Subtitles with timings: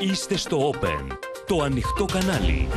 [0.00, 1.16] Είστε στο Open,
[1.46, 2.68] το ανοιχτό κανάλι.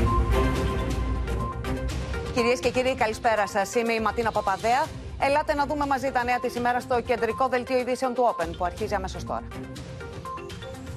[2.33, 3.75] Κυρίες και κύριοι, καλησπέρα σας.
[3.75, 4.85] Είμαι η Ματίνα Παπαδέα.
[5.19, 8.65] Ελάτε να δούμε μαζί τα νέα της ημέρας στο κεντρικό δελτίο ειδήσεων του Open που
[8.65, 9.47] αρχίζει αμέσως τώρα.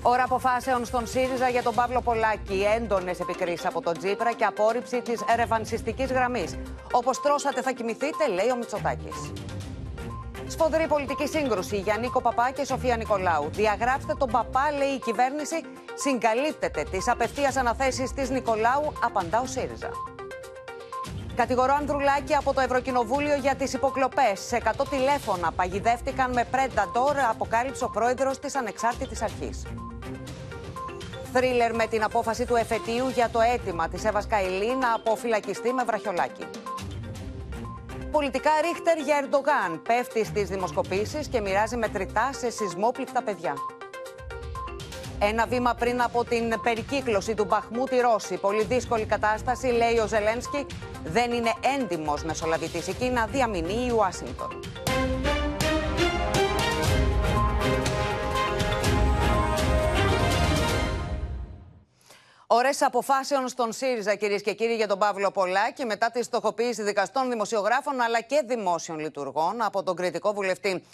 [0.03, 2.67] Ώρα αποφάσεων στον ΣΥΡΙΖΑ για τον Παύλο Πολάκη.
[2.77, 6.59] Έντονες επικρίσεις από τον Τζίπρα και απόρριψη της ρευανσιστική γραμμής.
[6.93, 9.33] Όπως τρώσατε θα κοιμηθείτε, λέει ο Μητσοτάκης.
[10.53, 13.48] Σφοδρή πολιτική σύγκρουση για Νίκο Παπά και Σοφία Νικολάου.
[13.52, 15.64] Διαγράψτε τον Παπά, λέει η κυβέρνηση.
[15.94, 19.91] Συγκαλύπτεται τις απευθείας αναθέσεις της Νικολάου, απαντά ο ΣΥΡΙΖΑ.
[21.37, 24.41] Κατηγορώ Ανδρουλάκη από το Ευρωκοινοβούλιο για τις υποκλοπές.
[24.41, 29.66] Σε 100 τηλέφωνα παγιδεύτηκαν με Predator, αποκάλυψε ο πρόεδρος της Ανεξάρτητης Αρχής.
[31.32, 35.84] Θρίλερ με την απόφαση του εφετείου για το αίτημα της Εύα Καηλή να αποφυλακιστεί με
[35.84, 36.46] βραχιολάκι.
[38.12, 39.83] Πολιτικά ρίχτερ για Ερντογάν.
[39.83, 43.55] Πέφτει στις δημοσκοπήσεις και μοιράζει μετρητά σε σεισμόπληκτα παιδιά.
[45.19, 48.37] Ένα βήμα πριν από την περικύκλωση του Μπαχμού τη Ρώση.
[48.37, 50.66] Πολύ δύσκολη κατάσταση, λέει ο Ζελένσκι.
[51.05, 54.60] Δεν είναι έντιμος μεσολαβητής η Κίνα, διαμηνεί η Ουάσιγκτον.
[62.55, 67.31] Ωρέ αποφάσεων στον ΣΥΡΙΖΑ, κυρίες και κύριοι, για τον Παύλο Πολάκη, μετά τη στοχοποίηση δικαστών,
[67.31, 70.84] δημοσιογράφων αλλά και δημόσιων λειτουργών από τον κριτικό βουλευτή.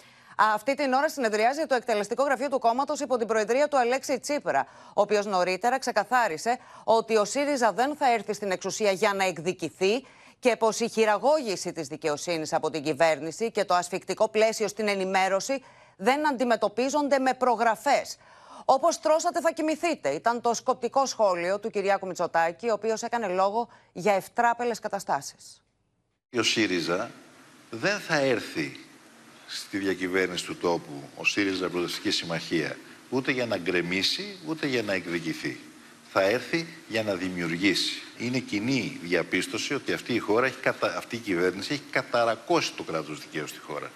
[0.54, 4.66] Αυτή την ώρα συνεδριάζει το εκτελεστικό γραφείο του κόμματος υπό την προεδρία του Αλέξη Τσίπρα,
[4.88, 10.06] ο οποίος νωρίτερα ξεκαθάρισε ότι ο ΣΥΡΙΖΑ δεν θα έρθει στην εξουσία για να εκδικηθεί
[10.38, 15.64] και πως η χειραγώγηση της δικαιοσύνης από την κυβέρνηση και το ασφικτικό πλαίσιο στην ενημέρωση
[15.96, 18.16] δεν αντιμετωπίζονται με προγραφές.
[18.70, 20.08] Όπως τρώσατε, θα κοιμηθείτε.
[20.08, 25.62] Ήταν το σκοπτικό σχόλιο του Κυριάκου Μητσοτάκη, ο οποίος έκανε λόγο για ευτράπελες καταστάσεις.
[26.38, 27.10] Ο ΣΥΡΙΖΑ
[27.70, 28.80] δεν θα έρθει
[29.46, 32.76] στη διακυβέρνηση του τόπου, ο ΣΥΡΙΖΑ Προοδευτική Συμμαχία,
[33.10, 35.60] ούτε για να γκρεμίσει, ούτε για να εκδικηθεί.
[36.12, 38.02] Θα έρθει για να δημιουργήσει.
[38.18, 40.96] Είναι κοινή διαπίστωση ότι αυτή η, χώρα έχει κατα...
[40.96, 43.90] αυτή η κυβέρνηση έχει καταρακώσει το κράτος δικαίου στη χώρα.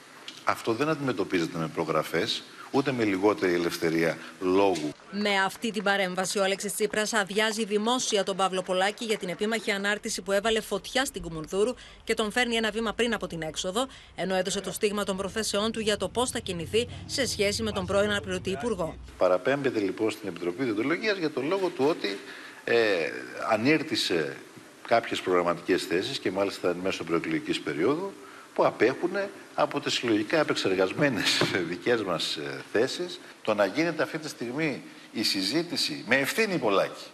[0.45, 4.93] Αυτό δεν αντιμετωπίζεται με προγραφές, ούτε με λιγότερη ελευθερία λόγου.
[5.11, 9.71] Με αυτή την παρέμβαση, ο Αλέξης Τσίπρας αδειάζει δημόσια τον Παύλο Πολάκη για την επίμαχη
[9.71, 11.75] ανάρτηση που έβαλε φωτιά στην Κουμουνδούρου
[12.05, 15.73] και τον φέρνει ένα βήμα πριν από την έξοδο, ενώ έδωσε το στίγμα των προθέσεών
[15.73, 18.97] του για το πώς θα κινηθεί σε σχέση με τον πρώην αναπληρωτή Υπουργό.
[19.19, 22.19] Παραπέμπεται λοιπόν στην Επιτροπή Διοντολογίας για το λόγο του ότι
[22.65, 22.77] ε,
[23.51, 24.37] ανήρτησε
[24.87, 28.13] κάποιες προγραμματικές θέσεις και μάλιστα εν μέσω προεκλογικής περίοδου
[28.55, 29.11] που απέχουν
[29.55, 34.83] από τις συλλογικά επεξεργασμένες δικές μας ε, θέσεις το να γίνεται αυτή τη στιγμή
[35.13, 37.05] η συζήτηση με ευθύνη Πολάκη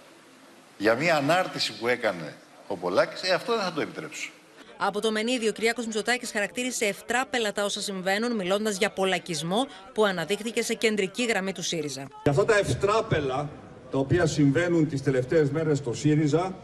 [0.78, 2.34] για μια ανάρτηση που έκανε
[2.66, 4.31] ο Πολάκης, ε, αυτό δεν θα το επιτρέψω.
[4.76, 10.05] Από το Μενίδιο, ο Κυριάκος Μητσοτάκης χαρακτήρισε ευτράπελα τα όσα συμβαίνουν, μιλώντας για πολλακισμό που
[10.05, 12.06] αναδείχθηκε σε κεντρική γραμμή του ΣΥΡΙΖΑ.
[12.22, 13.49] Για αυτά τα ευτράπελα
[13.91, 16.55] τα οποία συμβαίνουν τις τελευταίες μέρες στο ΣΥΡΙΖΑ,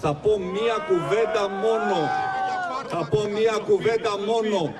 [0.00, 2.08] θα πω μία κουβέντα μόνο.
[2.88, 4.74] Θα πω μία κουβέντα μόνο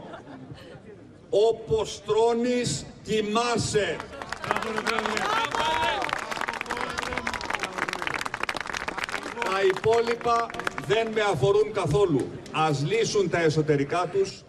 [1.34, 3.96] όπως τρώνεις κοιμάσαι.
[9.44, 10.50] Τα υπόλοιπα
[10.86, 12.30] δεν με αφορούν καθόλου.
[12.52, 14.42] Ας λύσουν τα εσωτερικά τους,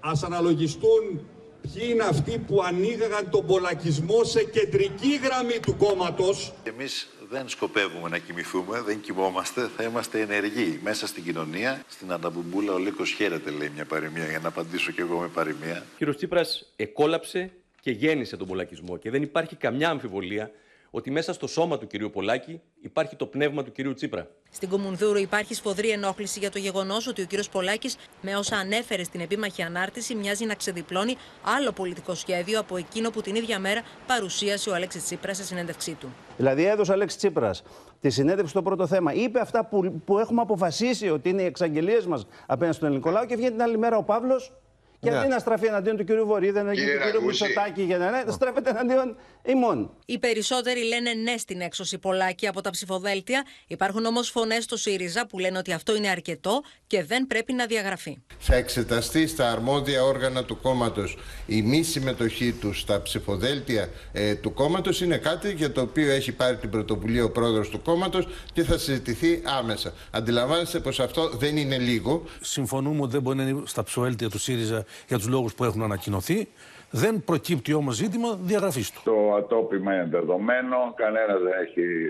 [0.00, 1.26] ας αναλογιστούν
[1.62, 6.52] ποιοι είναι αυτοί που ανοίγαγαν τον πολλακισμό σε κεντρική γραμμή του κόμματος.
[6.62, 11.84] Εμείς δεν σκοπεύουμε να κοιμηθούμε, δεν κοιμόμαστε, θα είμαστε ενεργοί μέσα στην κοινωνία.
[11.88, 15.78] Στην Ανταμπουμπούλα ο Λύκος χαίρεται, λέει μια παροιμία, για να απαντήσω κι εγώ με παροιμία.
[15.92, 20.50] Ο κύριος Τσίπρας εκόλαψε και γέννησε τον πολλακισμό και δεν υπάρχει καμιά αμφιβολία
[20.90, 24.28] ότι μέσα στο σώμα του κυρίου Πολάκη υπάρχει το πνεύμα του κυρίου Τσίπρα.
[24.50, 29.04] Στην Κομουνδούρου υπάρχει σφοδρή ενόχληση για το γεγονός ότι ο κύριος Πολάκης, με όσα ανέφερε
[29.04, 31.16] στην επίμαχη ανάρτηση, μοιάζει να ξεδιπλώνει
[31.58, 35.92] άλλο πολιτικό σχέδιο από εκείνο που την ίδια μέρα παρουσίασε ο Αλέξης Τσίπρας σε συνέντευξή
[35.92, 36.08] του.
[36.36, 37.62] Δηλαδή, έδωσε ο Αλέξης Τσίπρας
[38.00, 39.12] τη συνέντευξη στο πρώτο θέμα.
[39.12, 43.26] Είπε αυτά που, που έχουμε αποφασίσει ότι είναι οι εξαγγελίες μας απέναντι στον ελληνικό λαό
[43.26, 44.52] και βγαίνει την άλλη μέρα ο Παύλος
[45.00, 46.08] και αντί να στραφεί εναντίον του κ.
[46.24, 47.22] Βορύδη, εναντίον του κ.
[47.22, 49.90] Μητσοτάκη, για να ναι, στρέφεται εναντίον ημών.
[50.06, 53.44] Οι περισσότεροι λένε ναι στην έξωση πολλάκι από τα ψηφοδέλτια.
[53.66, 57.66] Υπάρχουν όμως φωνές στο ΣΥΡΙΖΑ που λένε ότι αυτό είναι αρκετό και δεν πρέπει να
[57.66, 58.18] διαγραφεί.
[58.38, 64.52] Θα εξεταστεί στα αρμόδια όργανα του κόμματος η μη συμμετοχή τους στα ψηφοδέλτια ε, του
[64.52, 65.00] κόμματος.
[65.00, 68.78] Είναι κάτι για το οποίο έχει πάρει την πρωτοβουλία ο πρόεδρος του κόμματος και θα
[68.78, 69.92] συζητηθεί άμεσα.
[70.10, 72.24] Αντιλαμβάνεστε πως αυτό δεν είναι λίγο.
[72.40, 75.82] Συμφωνούμε ότι δεν μπορεί να είναι στα ψηφοδέλτια του ΣΥΡΙΖΑ για τους λόγους που έχουν
[75.82, 76.48] ανακοινωθεί.
[76.90, 79.00] Δεν προκύπτει όμως ζήτημα διαγραφής του.
[79.04, 82.06] Το ατόπιμα είναι δεδομένο, κανένας δεν έχει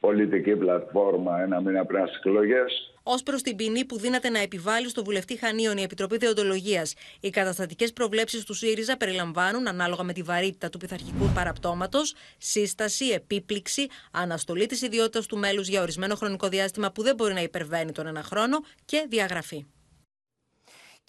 [0.00, 2.92] πολιτική πλατφόρμα ένα μήνα πριν στις εκλογές.
[3.02, 6.86] ως προς την ποινή που δύναται να επιβάλλει στο βουλευτή Χανίων η Επιτροπή Δεοντολογία.
[7.20, 13.86] Οι καταστατικές προβλέψεις του ΣΥΡΙΖΑ περιλαμβάνουν, ανάλογα με τη βαρύτητα του πειθαρχικού παραπτώματος, σύσταση, επίπληξη,
[14.10, 18.06] αναστολή της ιδιότητας του μέλους για ορισμένο χρονικό διάστημα που δεν μπορεί να υπερβαίνει τον
[18.06, 19.66] ένα χρόνο και διαγραφή.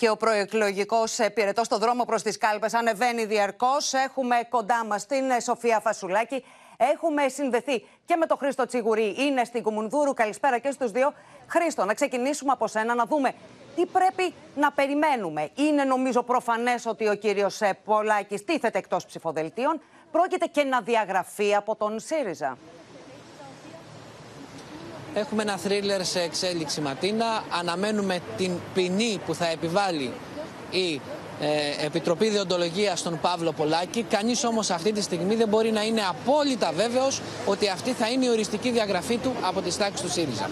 [0.02, 3.94] Και ο προεκλογικός πυρετό στο δρόμο προς τις κάλπες ανεβαίνει διαρκώς.
[3.94, 6.46] Έχουμε κοντά μας την Σοφία Φασουλάκη.
[6.78, 9.16] Έχουμε συνδεθεί και με τον Χρήστο Τσιγουρή.
[9.18, 10.14] Είναι στην Κουμουνδούρου.
[10.14, 11.14] Καλησπέρα και στους δύο.
[11.48, 13.34] Χρήστο, να ξεκινήσουμε από σένα, να δούμε
[13.76, 15.50] τι πρέπει να περιμένουμε.
[15.56, 19.82] Είναι νομίζω προφανές ότι ο κύριος Πολάκη τίθεται εκτός ψηφοδελτίων.
[20.12, 22.58] Πρόκειται και να διαγραφεί από τον ΣΥΡΙΖΑ.
[25.14, 27.44] Έχουμε ένα θρίλερ σε εξέλιξη Ματίνα.
[27.60, 30.12] Αναμένουμε την ποινή που θα επιβάλλει
[30.72, 31.02] η
[31.42, 34.04] ε, Επιτροπή Διοντολογίας στον Παύλο Πολάκη.
[34.04, 38.26] Κανείς όμως αυτή τη στιγμή δεν μπορεί να είναι απόλυτα βέβαιος ότι αυτή θα είναι
[38.26, 40.50] η οριστική διαγραφή του από τις τάξεις του ΣΥΡΙΖΑ.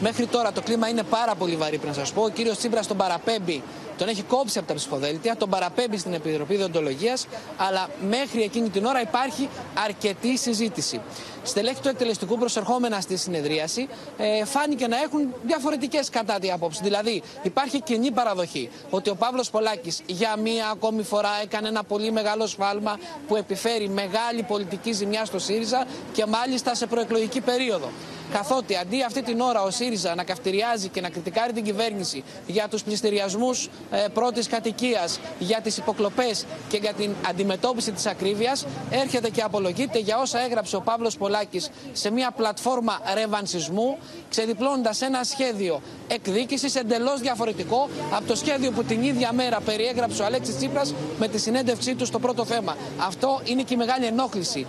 [0.00, 2.22] Μέχρι τώρα το κλίμα είναι πάρα πολύ βαρύ, πρέπει να σας πω.
[2.22, 3.62] Ο κύριος Τσίπρας τον παραπέμπει
[4.00, 8.84] τον έχει κόψει από τα ψηφοδέλτια, τον παραπέμπει στην Επιτροπή Διοντολογίας, αλλά μέχρι εκείνη την
[8.84, 9.48] ώρα υπάρχει
[9.84, 11.00] αρκετή συζήτηση.
[11.42, 13.88] Στελέχη του εκτελεστικού προσερχόμενα στη συνεδρίαση
[14.18, 16.80] ε, φάνηκε να έχουν διαφορετικές κατά τη άποψη.
[16.82, 22.12] Δηλαδή, υπάρχει κοινή παραδοχή ότι ο Παύλος Πολάκης για μία ακόμη φορά έκανε ένα πολύ
[22.12, 22.98] μεγάλο σφάλμα
[23.28, 27.90] που επιφέρει μεγάλη πολιτική ζημιά στο ΣΥΡΙΖΑ και μάλιστα σε προεκλογική περίοδο.
[28.32, 32.68] Καθότι αντί αυτή την ώρα ο ΣΥΡΙΖΑ να καυτηριάζει και να κριτικάρει την κυβέρνηση για
[32.68, 39.30] τους πληστηριασμούς ε, πρώτης κατοικίας, για τις υποκλοπές και για την αντιμετώπιση της ακρίβειας, έρχεται
[39.30, 43.98] και απολογείται για όσα έγραψε ο Παύλος Πολάκης σε μια πλατφόρμα ρεβανσισμού,
[44.30, 50.24] ξεδιπλώνοντας ένα σχέδιο εκδίκησης εντελώς διαφορετικό από το σχέδιο που την ίδια μέρα περιέγραψε ο
[50.24, 52.76] Αλέξης Τσίπρας με τη συνέντευξή του στο πρώτο θέμα.
[52.98, 54.66] Αυτό είναι και η μεγάλη ενόχληση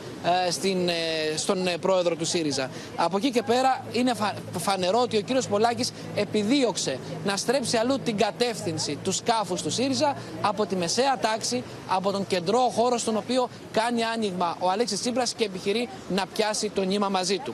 [0.47, 0.93] ε, στην, ε,
[1.37, 2.69] στον ε, πρόεδρο του ΣΥΡΙΖΑ.
[2.95, 4.13] Από εκεί και πέρα είναι
[4.57, 10.15] φανερό ότι ο κύριος Πολάκης επιδίωξε να στρέψει αλλού την κατεύθυνση του σκάφους του ΣΥΡΙΖΑ
[10.41, 15.33] από τη μεσαία τάξη, από τον κεντρό χώρο στον οποίο κάνει άνοιγμα ο Αλέξης Τσίπρας
[15.33, 17.53] και επιχειρεί να πιάσει το νήμα μαζί του.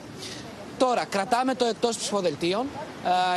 [0.78, 2.66] Τώρα, κρατάμε το εκτός ψηφοδελτίων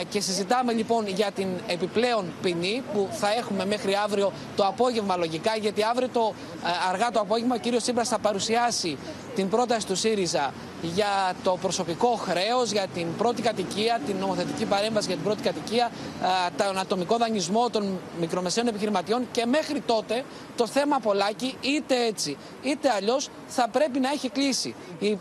[0.10, 5.56] και συζητάμε λοιπόν για την επιπλέον ποινή που θα έχουμε μέχρι αύριο το απόγευμα λογικά
[5.56, 6.34] γιατί αύριο το
[6.90, 8.98] αργά το απόγευμα ο κύριος Τσίπρας θα παρουσιάσει
[9.42, 15.08] την πρόταση του ΣΥΡΙΖΑ για το προσωπικό χρέος, για την πρώτη κατοικία, την νομοθετική παρέμβαση
[15.08, 15.92] για την πρώτη κατοικία,
[16.58, 20.24] τον ατομικό δανεισμό των μικρομεσαίων επιχειρηματιών και μέχρι τότε
[20.56, 24.76] το θέμα Πολάκη είτε έτσι είτε αλλιώς θα πρέπει να έχει κλείσει.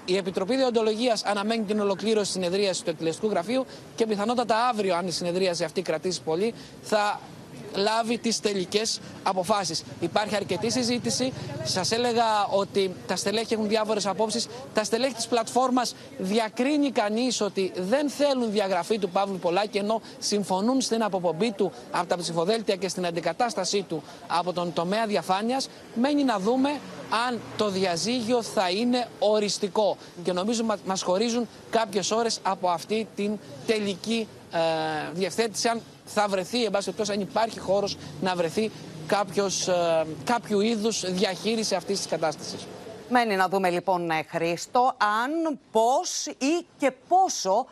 [0.04, 5.10] Η, Επιτροπή Διοντολογίας αναμένει την ολοκλήρωση συνεδρίαση του εκτελεστικού γραφείου και πιθανότατα αύριο αν η
[5.10, 7.20] συνεδρίαση αυτή κρατήσει πολύ θα
[7.74, 9.82] λάβει τις τελικές αποφάσεις.
[10.00, 11.32] Υπάρχει αρκετή συζήτηση.
[11.64, 14.46] Σας έλεγα ότι τα στελέχη έχουν διάφορες απόψεις.
[14.74, 20.80] Τα στελέχη της πλατφόρμας διακρίνει κανείς ότι δεν θέλουν διαγραφή του Παύλου Πολάκη ενώ συμφωνούν
[20.80, 25.68] στην αποπομπή του από τα ψηφοδέλτια και στην αντικατάστασή του από τον τομέα διαφάνειας.
[25.94, 26.70] Μένει να δούμε
[27.28, 29.96] αν το διαζύγιο θα είναι οριστικό.
[30.24, 36.64] Και νομίζω μας χωρίζουν κάποιες ώρες από αυτή την τελική ε, διευθέτηση αν θα βρεθεί,
[36.64, 38.70] εν πάση αν υπάρχει χώρος να βρεθεί
[39.06, 42.66] κάποιος, ε, κάποιου είδους διαχείριση αυτής της κατάστασης.
[43.08, 47.66] Μένει να δούμε λοιπόν, ε, Χρήστο, αν, πώς ή και πόσο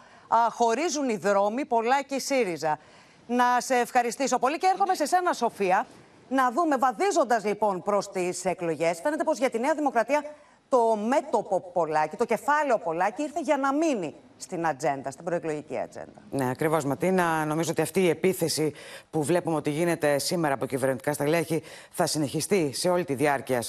[0.51, 2.79] χωρίζουν οι δρόμοι πολλά και ΣΥΡΙΖΑ.
[3.27, 5.87] Να σε ευχαριστήσω πολύ και έρχομαι σε σένα, Σοφία,
[6.29, 10.25] να δούμε, βαδίζοντας λοιπόν προς τις εκλογές, φαίνεται πως για τη Νέα Δημοκρατία
[10.69, 16.23] το μέτωπο Πολάκη, το κεφάλαιο Πολάκη ήρθε για να μείνει στην ατζέντα, στην προεκλογική ατζέντα.
[16.31, 17.45] Ναι, ακριβώς, Ματίνα.
[17.45, 18.73] Νομίζω ότι αυτή η επίθεση
[19.11, 23.63] που βλέπουμε ότι γίνεται σήμερα από κυβερνητικά στελέχη θα συνεχιστεί σε όλη τη διάρκεια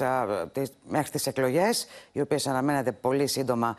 [0.88, 3.78] μέχρι τις εκλογές, οι οποίες αναμένεται πολύ σύντομα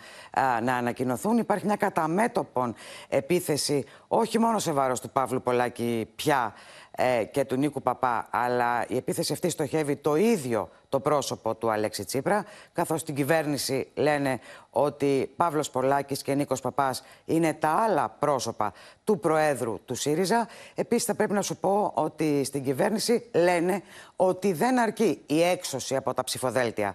[0.62, 1.38] να ανακοινωθούν.
[1.38, 2.74] Υπάρχει μια καταμέτωπον
[3.08, 6.54] επίθεση, όχι μόνο σε βάρος του Παύλου Πολάκη πια
[7.02, 11.70] ε, και του Νίκου Παπά, αλλά η επίθεση αυτή στοχεύει το ίδιο το πρόσωπο του
[11.70, 14.40] Αλέξη Τσίπρα, καθώς στην κυβέρνηση λένε
[14.70, 18.72] ότι Παύλος Πολάκης και Νίκος Παπάς είναι τα άλλα πρόσωπα
[19.04, 20.48] του Προέδρου του ΣΥΡΙΖΑ.
[20.74, 23.82] Επίσης θα πρέπει να σου πω ότι στην κυβέρνηση λένε
[24.16, 26.94] ότι δεν αρκεί η έξωση από τα ψηφοδέλτια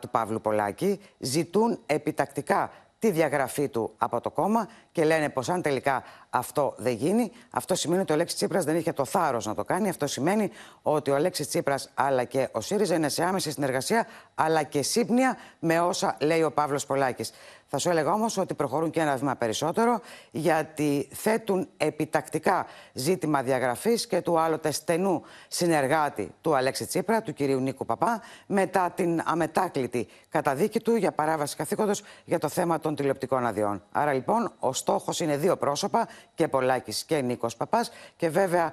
[0.00, 1.00] του Παύλου Πολάκη.
[1.18, 2.70] Ζητούν επιτακτικά
[3.02, 6.02] τη διαγραφή του από το κόμμα και λένε πως αν τελικά
[6.34, 9.64] αυτό δεν γίνει, αυτό σημαίνει ότι ο Αλέξης Τσίπρας δεν είχε το θάρρος να το
[9.64, 9.88] κάνει.
[9.88, 10.50] Αυτό σημαίνει
[10.82, 15.36] ότι ο Αλέξης Τσίπρας αλλά και ο ΣΥΡΙΖΑ είναι σε άμεση συνεργασία αλλά και σύμπνοια
[15.58, 17.32] με όσα λέει ο Παύλος Πολάκης.
[17.74, 24.06] Θα σου έλεγα όμως ότι προχωρούν και ένα βήμα περισσότερο, γιατί θέτουν επιτακτικά ζήτημα διαγραφής
[24.06, 30.08] και του άλλοτε στενού συνεργάτη του Αλέξη Τσίπρα, του κυρίου Νίκου Παπά, μετά την αμετάκλητη
[30.28, 33.82] καταδίκη του για παράβαση καθήκοντος για το θέμα των των τηλεοπτικών αδειών.
[33.92, 38.72] Άρα λοιπόν ο στόχος είναι δύο πρόσωπα, και Πολάκης και Νίκος Παπάς και βέβαια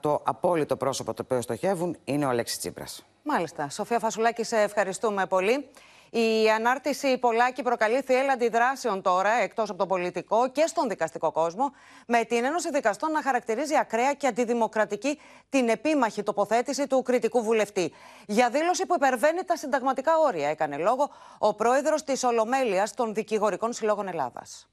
[0.00, 3.04] το απόλυτο πρόσωπο το οποίο στοχεύουν είναι ο Αλέξης Τσίπρας.
[3.22, 3.68] Μάλιστα.
[3.68, 5.70] Σοφία Φασουλάκη, σε ευχαριστούμε πολύ.
[6.14, 11.72] Η ανάρτηση Πολάκη προκαλεί θύελα αντιδράσεων τώρα, εκτός από τον πολιτικό και στον δικαστικό κόσμο,
[12.06, 17.92] με την Ένωση Δικαστών να χαρακτηρίζει ακραία και αντιδημοκρατική την επίμαχη τοποθέτηση του κριτικού βουλευτή.
[18.26, 23.72] Για δήλωση που υπερβαίνει τα συνταγματικά όρια, έκανε λόγο ο πρόεδρος της Ολομέλειας των Δικηγορικών
[23.72, 24.71] Συλλόγων Ελλάδας.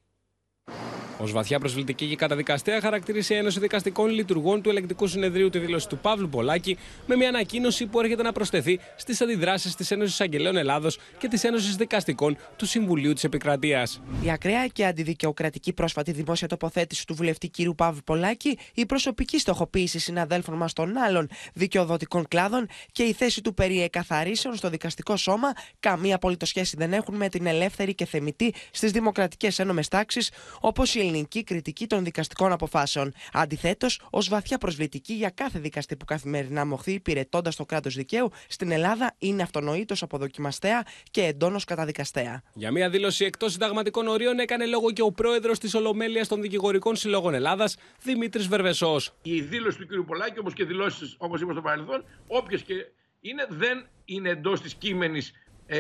[1.21, 5.87] Ω βαθιά προσβλητική και καταδικαστέα χαρακτήρισε η Ένωση Δικαστικών Λειτουργών του Ελεκτικού Συνεδρίου τη δήλωση
[5.87, 10.57] του Παύλου Πολάκη με μια ανακοίνωση που έρχεται να προσθεθεί στις αντιδράσεις της Ένωσης Αγγελέων
[10.57, 14.01] Ελλάδος και της Ένωσης Δικαστικών του Συμβουλίου της Επικρατείας.
[14.23, 17.55] Η ακραία και αντιδικαιοκρατική πρόσφατη δημόσια τοποθέτηση του βουλευτή κ.
[17.75, 23.53] Παύλου Πολάκη, η προσωπική στοχοποίηση συναδέλφων μας των άλλων δικαιοδοτικών κλάδων και η θέση του
[23.53, 28.53] περί εκαθαρίσεων στο δικαστικό σώμα καμία απολύτως σχέση δεν έχουν με την ελεύθερη και θεμητή
[28.71, 33.13] στις δημοκρατικές ένομε τάξεις, όπως η ελληνική κριτική των δικαστικών αποφάσεων.
[33.33, 38.71] Αντιθέτως, ως βαθιά προσβλητική για κάθε δικαστή που καθημερινά μοχθεί υπηρετώντας το κράτος δικαίου στην
[38.71, 42.43] Ελλάδα είναι αυτονοήτως αποδοκιμαστέα και εντόνως καταδικαστέα.
[42.53, 46.95] Για μια δήλωση εκτός συνταγματικών ορίων έκανε λόγο και ο πρόεδρος της Ολομέλειας των Δικηγορικών
[46.95, 49.13] Συλλόγων Ελλάδας, Δημήτρης Βερβεσός.
[49.21, 50.05] Η δήλωση του κ.
[50.07, 52.73] Πολάκη, όπως και δηλώσεις όπως είπα στο παρελθόν, όποιες και
[53.21, 55.31] είναι, δεν είναι εντός της κείμενης
[55.71, 55.79] ε,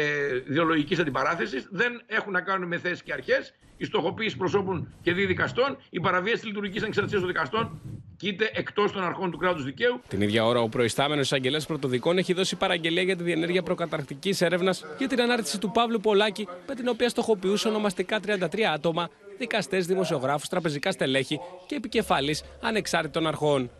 [0.49, 5.77] ιδεολογικής αντιπαράθεσης, δεν έχουν να κάνουν με θέσεις και αρχές η στοχοποίηση προσώπων και διδικαστών,
[5.89, 7.81] η παραβίαση της λειτουργικής ανεξαρτησίας των δικαστών
[8.17, 10.01] κοίται εκτός των αρχών του κράτους δικαίου.
[10.07, 14.85] Την ίδια ώρα, ο προϊστάμενος εισαγγελέα πρωτοδικών έχει δώσει παραγγελία για τη διενέργεια προκαταρκτικής έρευνας
[14.97, 20.49] για την ανάρτηση του Παύλου Πολάκη, με την οποία στοχοποιούσε ονομαστικά 33 άτομα, δικαστές, δημοσιογράφους,
[20.49, 23.71] τραπεζικά στελέχη και επικεφαλής ανεξάρτητων αρχών.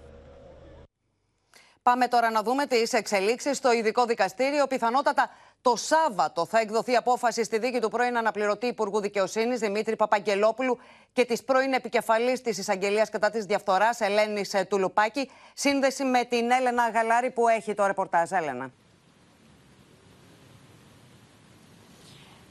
[1.84, 4.68] Πάμε τώρα να δούμε τις εξελίξεις στο ειδικό δικαστήριο.
[4.68, 5.30] Πιθανότατα
[5.62, 10.78] το Σάββατο θα εκδοθεί απόφαση στη δίκη του πρώην αναπληρωτή Υπουργού Δικαιοσύνης Δημήτρη Παπαγγελόπουλου
[11.14, 15.30] και της πρώην επικεφαλής της εισαγγελίας κατά της διαφθοράς Ελένης Τουλουπάκη.
[15.54, 18.32] Σύνδεση με την Έλενα Γαλάρη που έχει το ρεπορτάζ.
[18.32, 18.72] Έλενα.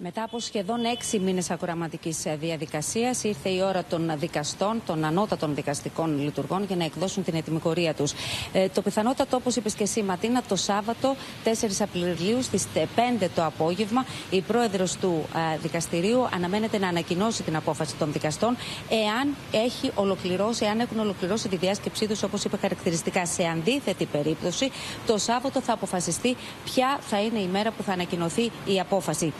[0.00, 5.54] Μετά από σχεδόν έξι μήνες ακροαματική ε, διαδικασίας, ήρθε η ώρα των δικαστών, των ανώτατων
[5.54, 8.12] δικαστικών λειτουργών, για να εκδώσουν την ετοιμικορία τους.
[8.52, 11.48] Ε, το πιθανότατο, όπως είπες και εσύ, Ματίνα, το Σάββατο 4
[11.80, 15.24] Απριλίου στις 5 το απόγευμα, η πρόεδρος του
[15.54, 18.56] ε, δικαστηρίου αναμένεται να ανακοινώσει την απόφαση των δικαστών,
[18.88, 23.26] εάν έχει ολοκληρώσει, εάν έχουν ολοκληρώσει τη διάσκεψή τους, όπως είπε χαρακτηριστικά.
[23.26, 24.70] Σε αντίθετη περίπτωση,
[25.06, 29.32] το Σάββατο θα αποφασιστεί ποια θα είναι η μέρα που θα ανακοινωθεί η απόφαση.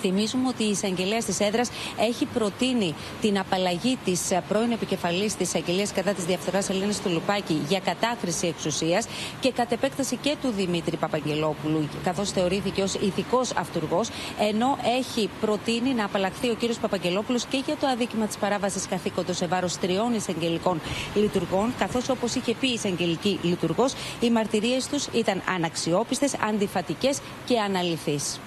[0.00, 1.70] Θυμίζουμε ότι η εισαγγελέα της έδρας
[2.08, 7.80] έχει προτείνει την απαλλαγή της πρώην επικεφαλής της εισαγγελίας κατά της διαφθοράς Ελένης Τουλουπάκη για
[7.80, 9.06] κατάχρηση εξουσίας
[9.40, 15.94] και κατ' επέκταση και του Δημήτρη Παπαγγελόπουλου, καθώς θεωρήθηκε ως ηθικός αυτούργος, ενώ έχει προτείνει
[15.94, 20.14] να απαλλαχθεί ο κύριος Παπαγγελόπουλος και για το αδίκημα της παράβασης καθήκοντος σε βάρος τριών
[20.14, 20.80] εισαγγελικών
[21.14, 27.58] λειτουργών, καθώς όπως είχε πει η εισαγγελική λειτουργός, οι μαρτυρίες τους ήταν αναξιόπιστες, αντιφατικές και
[27.58, 28.38] αναλυθείς.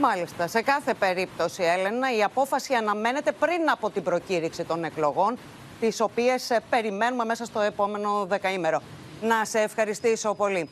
[0.00, 0.46] Μάλιστα.
[0.46, 5.38] Σε κάθε περίπτωση, Έλενα, η απόφαση αναμένεται πριν από την προκήρυξη των εκλογών,
[5.80, 8.82] τις οποίες ε, περιμένουμε μέσα στο επόμενο δεκαήμερο.
[9.22, 10.70] Να σε ευχαριστήσω πολύ.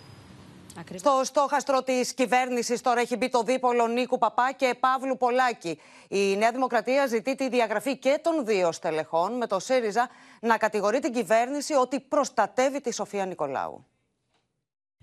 [0.79, 1.01] Ακριβώς.
[1.01, 5.81] Στο στόχαστρο της κυβέρνησης τώρα έχει μπει το δίπολο Νίκου Παπά και Παύλου Πολάκη.
[6.09, 10.09] Η Νέα Δημοκρατία ζητεί τη διαγραφή και των δύο στελεχών, με το ΣΥΡΙΖΑ
[10.41, 13.85] να κατηγορεί την κυβέρνηση ότι προστατεύει τη Σοφία Νικολάου.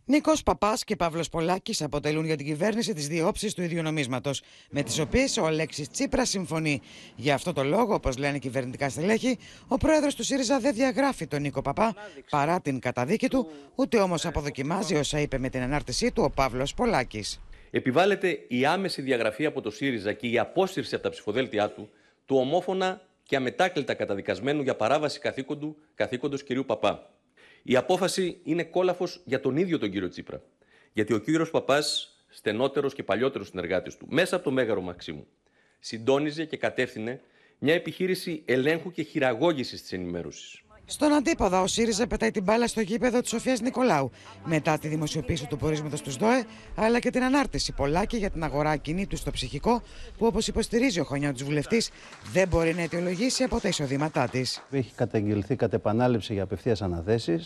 [0.07, 4.41] Νίκος Παπάς και Παύλος Πολάκης αποτελούν για την κυβέρνηση τις δύο όψεις του ίδιου νομίσματος,
[4.69, 6.81] με τις οποίες ο Αλέξης Τσίπρας συμφωνεί.
[7.15, 11.41] Για αυτό το λόγο, όπως λένε κυβερνητικά στελέχη, ο πρόεδρος του ΣΥΡΙΖΑ δεν διαγράφει τον
[11.41, 11.95] Νίκο Παπά
[12.29, 16.73] παρά την καταδίκη του, ούτε όμως αποδοκιμάζει όσα είπε με την ανάρτησή του ο Παύλος
[16.73, 17.41] Πολάκης.
[17.71, 21.89] Επιβάλλεται η άμεση διαγραφή από το ΣΥΡΙΖΑ και η απόσυρση από τα ψηφοδέλτια του
[22.25, 25.19] του ομόφωνα και αμετάκλητα καταδικασμένου για παράβαση
[25.95, 26.53] καθήκοντος κ.
[26.65, 27.09] Παπά.
[27.67, 30.43] Η απόφαση είναι κόλαφος για τον ίδιο τον κύριο Τσίπρα.
[30.93, 35.27] Γιατί ο κύριος Παπάς, στενότερος και παλιότερος συνεργάτης του, μέσα από το Μέγαρο Μαξίμου,
[35.79, 37.21] συντόνιζε και κατεύθυνε
[37.59, 40.61] μια επιχείρηση ελέγχου και χειραγώγησης της ενημέρωσης.
[40.87, 44.11] Στον αντίποδα, ο ΣΥΡΙΖΑ πετάει την μπάλα στο γήπεδο της Σοφίας Νικολάου
[44.45, 46.43] μετά τη δημοσιοποίηση του πορίσματος του ΣΔΟΕ,
[46.75, 49.81] αλλά και την ανάρτηση πολλάκια για την αγορά ακινήτου στο ψυχικό,
[50.17, 51.89] που όπως υποστηρίζει ο Χωνιώτης βουλευτής,
[52.33, 54.63] δεν μπορεί να αιτιολογήσει από τα εισοδήματά της.
[54.71, 57.39] Έχει καταγγελθεί κατ' επανάληψη για απευθείας αναθέσει,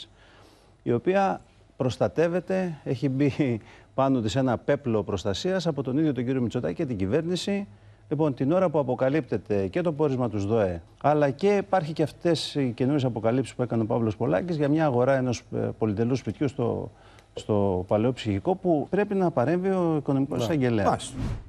[0.84, 1.42] η οποία
[1.78, 3.62] προστατεύεται, έχει μπει
[3.94, 7.68] πάνω της ένα πέπλο προστασίας από τον ίδιο τον κύριο Μητσοτάκη και την κυβέρνηση
[8.10, 12.56] Λοιπόν, την ώρα που αποκαλύπτεται και το πόρισμα τους ΣΔΟΕ, αλλά και υπάρχει και αυτές
[12.56, 16.48] οι καινούριες αποκαλύψεις που έκανε ο Παύλος Πολάκης για μια αγορά ενός ε, πολυτελούς σπιτιού
[16.48, 16.92] στο
[17.34, 21.00] στο παλαιό ψυχικό που πρέπει να παρέμβει ο οικονομικός εισαγγελέα.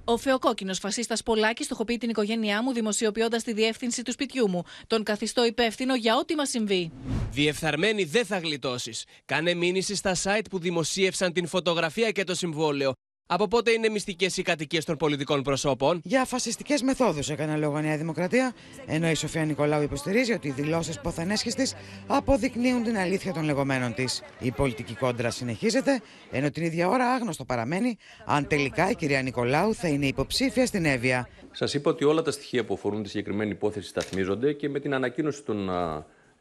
[0.05, 4.63] Ο φεοκόκκινος φασίστας Πολάκης στοχοποιεί την οικογένειά μου δημοσιοποιώντας τη διεύθυνση του σπιτιού μου.
[4.87, 6.91] Τον καθιστώ υπεύθυνο για ό,τι μας συμβεί.
[7.31, 9.05] Διεφθαρμένη δεν θα γλιτώσεις.
[9.25, 12.93] Κάνε μήνυση στα site που δημοσίευσαν την φωτογραφία και το συμβόλαιο.
[13.33, 17.97] Από πότε είναι μυστικές οι κατοικίες των πολιτικών προσώπων; Για φασιστικές μεθόδους έκανε λόγο Νέα
[17.97, 18.53] Δημοκρατία,
[18.87, 21.73] ενώ η Σοφία Νικολάου υποστηρίζει ότι οι δηλώσεις ποθενέσχη τη
[22.07, 24.23] αποδεικνύουν την αλήθεια των λεγόμενων της.
[24.39, 27.97] Η πολιτική κόντρα συνεχίζεται, ενώ την ίδια ώρα άγνωστο παραμένει
[28.27, 31.29] αν τελικά η κυρία Νικολάου θα είναι υποψήφια στην Εύβοια.
[31.51, 34.95] Σας είπα ότι όλα τα στοιχεία που αφορούν τη συγκεκριμένη υπόθεση σταθμίζονται και με την
[34.95, 35.69] ανακοίνωση των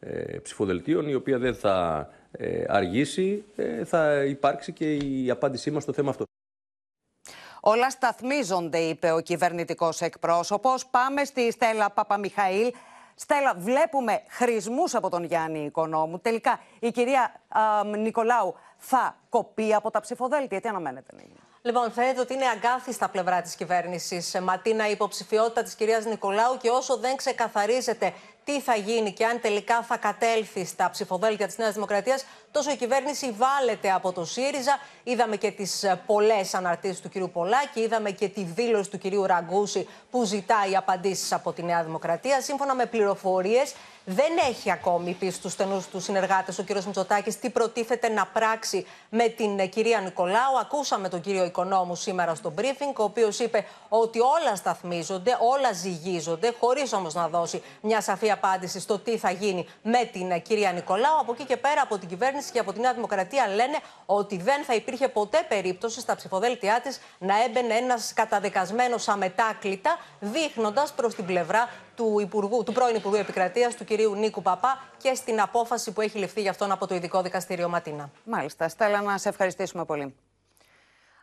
[0.00, 5.82] ε, ψηφοδελτίων, η οποία δεν θα ε, αργήσει, ε, θα υπάρξει και η απάντησή μας
[5.82, 6.24] στο θέμα αυτό.
[7.60, 10.86] Όλα σταθμίζονται, είπε ο κυβερνητικός εκπρόσωπος.
[10.86, 12.72] Πάμε στη Στέλλα Παπαμιχαήλ.
[13.14, 16.20] Στέλλα, βλέπουμε χρησμούς από τον Γιάννη Οικονόμου.
[16.20, 17.34] Τελικά, η κυρία
[17.96, 20.60] Νικολάου θα κοπεί από τα ψηφοδέλτια.
[20.60, 21.38] Τι αναμένετε να γίνει.
[21.62, 24.40] Λοιπόν, φαίνεται ότι είναι αγκάθιστα πλευρά της κυβέρνησης.
[24.42, 28.12] Ματίνα, η υποψηφιότητα της κυρίας Νικολάου και όσο δεν ξεκαθαρίζεται
[28.50, 32.76] τι θα γίνει και αν τελικά θα κατέλθει στα ψηφοδέλτια της Νέας Δημοκρατίας, τόσο η
[32.76, 34.78] κυβέρνηση βάλεται από το ΣΥΡΙΖΑ.
[35.02, 39.26] Είδαμε και τις ε, πολλές αναρτήσεις του κυρίου Πολάκη, είδαμε και τη δήλωση του κυρίου
[39.26, 42.40] Ραγκούση που ζητάει απαντήσεις από τη Νέα Δημοκρατία.
[42.40, 47.50] Σύμφωνα με πληροφορίες, δεν έχει ακόμη πει στους στενούς του συνεργάτες ο κύριος Μητσοτάκης τι
[47.50, 50.58] προτίθεται να πράξει με την ε, κυρία Νικολάου.
[50.60, 56.54] Ακούσαμε τον κύριο Οικονόμου σήμερα στο briefing, ο οποίος είπε ότι όλα σταθμίζονται, όλα ζυγίζονται,
[56.60, 58.38] χωρίς όμως να δώσει μια σαφή απάντηση
[58.80, 61.18] στο τι θα γίνει με την ε, κυρία Νικολάου.
[61.20, 64.64] Από εκεί και πέρα, από την κυβέρνηση και από τη Νέα Δημοκρατία λένε ότι δεν
[64.64, 71.26] θα υπήρχε ποτέ περίπτωση στα ψηφοδέλτια της να έμπαινε ένας καταδικασμένος αμετάκλητα, δείχνοντας προς την
[71.26, 76.00] πλευρά του, Υπουργού, του πρώην Υπουργού Επικρατείας, του κυρίου Νίκου Παπά, και στην απόφαση που
[76.00, 78.10] έχει ληφθεί για αυτόν από το Ειδικό Δικαστήριο Ματίνα.
[78.24, 78.68] Μάλιστα.
[78.68, 80.14] Στέλλα, να σε ευχαριστήσουμε πολύ.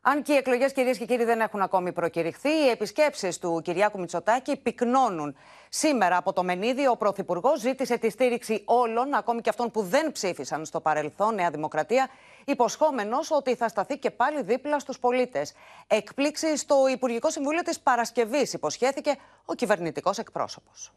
[0.10, 4.00] Αν και οι εκλογές, κυρίες και κύριοι, δεν έχουν ακόμη προκηρυχθεί, οι επισκέψεις του Κυριάκου
[4.00, 5.36] Μητσοτάκη πυκνώνουν.
[5.70, 10.12] Σήμερα από το Μενίδη, ο Πρωθυπουργός ζήτησε τη στήριξη όλων, ακόμη και αυτών που δεν
[10.12, 12.10] ψήφισαν στο παρελθόν Νέα Δημοκρατία,
[12.46, 15.54] υποσχόμενος ότι θα σταθεί και πάλι δίπλα στους πολίτες.
[15.88, 20.92] Εκπλήξεις στο Υπουργικό Συμβούλιο της Παρασκευής, υποσχέθηκε ο κυβερνητικός εκπρόσωπος.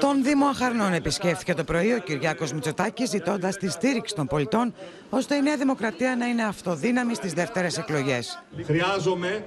[0.00, 4.74] Τον Δήμο Αχαρνών επισκέφθηκε το πρωί ο Κυριάκος Μητσοτάκης ζητώντας τη στήριξη των πολιτών
[5.10, 8.42] ώστε η Νέα Δημοκρατία να είναι αυτοδύναμη στις δεύτερες εκλογές.
[8.64, 9.44] Χρειάζομαι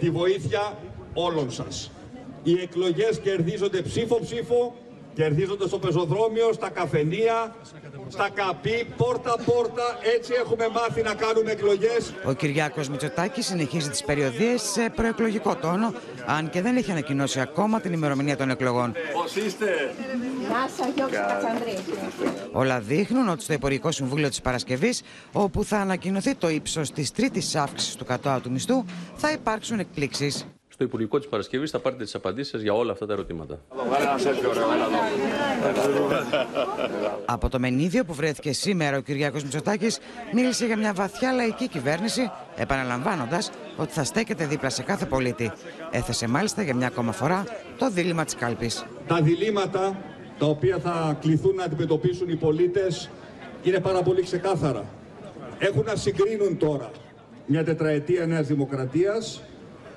[0.00, 0.78] τη βοήθεια
[1.14, 1.90] όλων σας.
[2.42, 4.76] Οι εκλογές κερδίζονται ψήφο-ψήφο
[5.14, 7.54] Κερδίζονται στο πεζοδρόμιο, στα καφενεία,
[8.08, 9.98] στα καπί, πόρτα-πόρτα.
[10.16, 12.14] Έτσι έχουμε μάθει να κάνουμε εκλογές.
[12.24, 15.94] Ο Κυριάκος Μητσοτάκης συνεχίζει τις περιοδίες σε προεκλογικό τόνο,
[16.26, 18.92] αν και δεν έχει ανακοινώσει ακόμα την ημερομηνία των εκλογών.
[19.12, 19.94] Πώς είστε,
[22.52, 27.54] Όλα δείχνουν ότι στο Υπουργικό Συμβούλιο της Παρασκευής, όπου θα ανακοινωθεί το ύψος της τρίτης
[27.56, 30.46] αύξησης του κατώτατου μισθού, θα υπάρξουν εκπλήξεις
[30.80, 33.60] στο Υπουργικό της Παρασκευής θα πάρετε τις απαντήσεις για όλα αυτά τα ερωτήματα.
[37.24, 39.98] Από το Μενίδιο που βρέθηκε σήμερα ο Κυριάκος Μητσοτάκης
[40.32, 45.52] μίλησε για μια βαθιά λαϊκή κυβέρνηση, επαναλαμβάνοντας ότι θα στέκεται δίπλα σε κάθε πολίτη.
[45.90, 47.44] Έθεσε μάλιστα για μια ακόμα φορά
[47.78, 48.84] το δίλημα της κάλπης.
[49.06, 49.96] Τα διλήμματα
[50.38, 53.10] τα οποία θα κληθούν να αντιμετωπίσουν οι πολίτες
[53.62, 54.84] είναι πάρα πολύ ξεκάθαρα.
[55.58, 56.90] Έχουν να συγκρίνουν τώρα
[57.46, 59.42] μια τετραετία Νέας Δημοκρατίας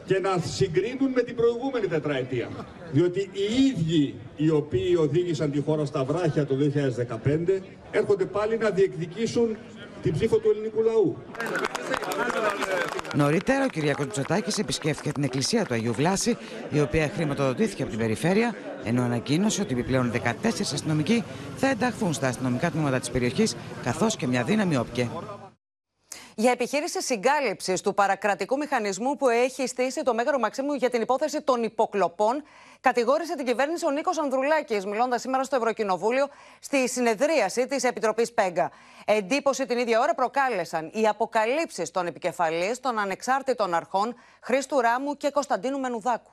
[0.06, 2.50] και να συγκρίνουν με την προηγούμενη τετραετία.
[2.92, 6.56] Διότι οι ίδιοι οι οποίοι οδήγησαν τη χώρα στα βράχια το
[7.26, 7.62] 2015
[7.92, 9.58] έρχονται πάλι να διεκδικήσουν
[10.02, 11.18] την ψήφο του ελληνικού λαού.
[13.16, 16.38] Νωρίτερα, ο Κυριακός Μητσοτάκης επισκέφθηκε την εκκλησία του Αγίου Βλάση,
[16.70, 20.20] η οποία χρηματοδοτήθηκε από την περιφέρεια, ενώ ανακοίνωσε ότι επιπλέον 14
[20.74, 21.24] αστυνομικοί
[21.56, 25.10] θα ενταχθούν στα αστυνομικά τμήματα της περιοχής, καθώς και μια δύναμη όπκε
[26.36, 31.41] για επιχείρηση συγκάλυψης του παρακρατικού μηχανισμού που έχει στήσει το Μέγαρο Μαξίμου για την υπόθεση
[31.41, 32.43] των υποκλοπών,
[32.80, 38.72] κατηγόρησε την κυβέρνηση ο Νίκος Ανδρουλάκης, μιλώντας σήμερα στο Ευρωκοινοβούλιο στη συνεδρίαση της Επιτροπής ΠΕΓΚΑ.
[39.06, 45.30] Εντύπωση την ίδια ώρα προκάλεσαν οι αποκαλύψεις των επικεφαλής των ανεξάρτητων αρχών Χρήστου Ράμου και
[45.30, 46.32] Κωνσταντίνου Μενουδάκου.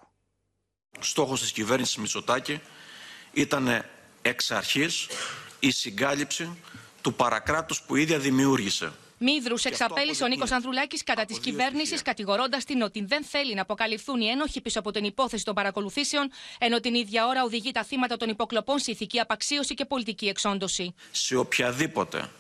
[1.00, 2.60] Στόχος της κυβέρνησης Μητσοτάκη
[3.32, 3.84] ήταν
[4.22, 5.08] εξ αρχής
[5.60, 6.58] η συγκάλυψη
[7.00, 8.92] του παρακράτους που ίδια δημιούργησε.
[9.22, 14.20] Μίδρου εξαπέλυσε ο Νίκος Ανδρουλάκης κατά της κυβέρνησης, κατηγορώντας την ότι δεν θέλει να αποκαλυφθούν
[14.20, 18.16] οι ένοχοι πίσω από την υπόθεση των παρακολουθήσεων, ενώ την ίδια ώρα οδηγεί τα θύματα
[18.16, 20.94] των υποκλοπών σε ηθική απαξίωση και πολιτική εξόντωση.
[21.11, 22.30] Σε οποιαδήποτε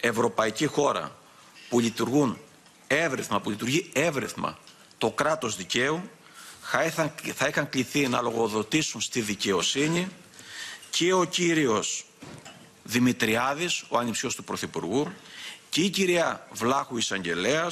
[0.00, 1.16] ευρωπαϊκή χώρα
[1.68, 2.38] που λειτουργούν
[2.86, 4.58] εύρυθμα, που λειτουργεί εύρυθμα
[4.98, 6.10] το κράτος δικαίου,
[7.34, 10.08] θα είχαν κληθεί να λογοδοτήσουν στη δικαιοσύνη
[10.90, 12.04] και ο κύριος
[12.84, 15.12] Δημητριάδης, ο ανιψιός του Πρωθυπουργού,
[15.72, 17.70] και η κυρία Βλάχου εισαγγελέα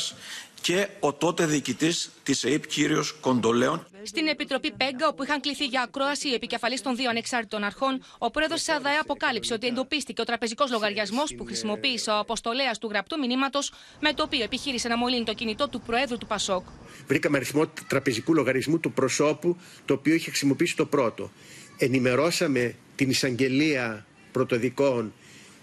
[0.60, 3.86] και ο τότε διοικητής της ΕΕΠ, κύριος Κοντολέων.
[4.02, 8.30] Στην Επιτροπή Πέγκα, όπου είχαν κληθεί για ακρόαση οι επικεφαλεί των δύο ανεξάρτητων αρχών, ο
[8.30, 13.18] πρόεδρος της ΑΔΑΕ αποκάλυψε ότι εντοπίστηκε ο τραπεζικός λογαριασμός που χρησιμοποίησε ο αποστολέας του γραπτού
[13.18, 16.66] μηνύματος, με το οποίο επιχείρησε να μολύνει το κινητό του Προέδρου του Πασόκ.
[17.06, 21.30] Βρήκαμε αριθμό τραπεζικού λογαριασμού του προσώπου, το οποίο είχε χρησιμοποιήσει το πρώτο.
[21.78, 25.12] Ενημερώσαμε την εισαγγελία πρωτοδικών,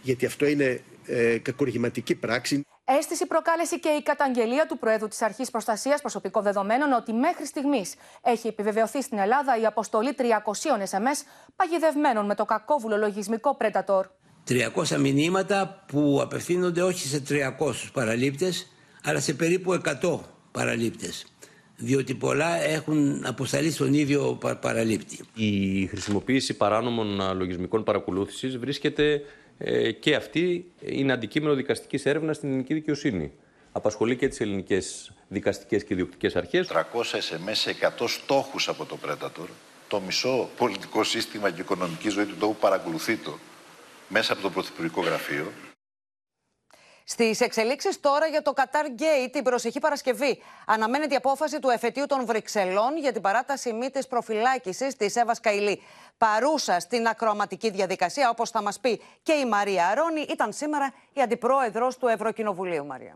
[0.02, 2.66] γιατί αυτό είναι ε, κακουργηματική πράξη.
[2.86, 7.96] Αίσθηση προκάλεσε και η καταγγελία του Προέδρου της Αρχής Προστασίας Προσωπικών Δεδομένων ότι μέχρι στιγμής
[8.24, 10.24] έχει επιβεβαιωθεί στην Ελλάδα η αποστολή 300
[10.84, 14.02] SMS παγιδευμένων με το κακόβουλο λογισμικό Predator.
[14.50, 18.72] 300 μηνύματα που απευθύνονται όχι σε 300 παραλήπτες
[19.04, 20.20] αλλά σε περίπου 100
[20.52, 21.26] παραλήπτες
[21.78, 25.20] διότι πολλά έχουν αποσταλεί στον ίδιο παραλήπτη.
[25.34, 29.22] Η χρησιμοποίηση παράνομων λογισμικών παρακολούθησης βρίσκεται
[29.58, 33.32] ε, και αυτή είναι αντικείμενο δικαστικής έρευνας στην ελληνική δικαιοσύνη.
[33.72, 36.68] Απασχολεί και τις ελληνικές δικαστικές και ιδιοκτικές αρχές.
[36.68, 39.48] 300 SMS σε 100 στόχους από το Predator.
[39.88, 43.38] Το μισό πολιτικό σύστημα και οικονομική ζωή του τόπου παρακολουθεί το
[44.08, 45.52] μέσα από το Πρωθυπουργικό Γραφείο.
[47.10, 50.44] Στις εξελίξεις τώρα για το Qatar Gate την προσεχή Παρασκευή.
[50.66, 55.82] Αναμένεται η απόφαση του εφετείου των Βρυξελών για την παράταση μύτης προφυλάκησης της Εύα Καηλή.
[56.18, 61.22] Παρούσα στην ακροαματική διαδικασία, όπως θα μας πει και η Μαρία Αρώνη, ήταν σήμερα η
[61.22, 63.16] αντιπρόεδρος του Ευρωκοινοβουλίου, Μαρία.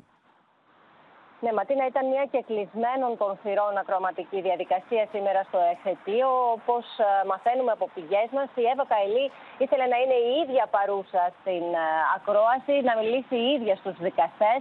[1.43, 6.30] Ναι, Ματίνα, ήταν μια και κλεισμένων των θυρών ακροαματική διαδικασία σήμερα στο εφετείο.
[6.58, 9.25] Όπως ε, μαθαίνουμε από πηγές μας, η Εύα Καηλή
[9.63, 11.86] ήθελε να είναι η ίδια παρούσα στην ε,
[12.17, 14.60] ακρόαση, να μιλήσει η ίδια στους δικαστές.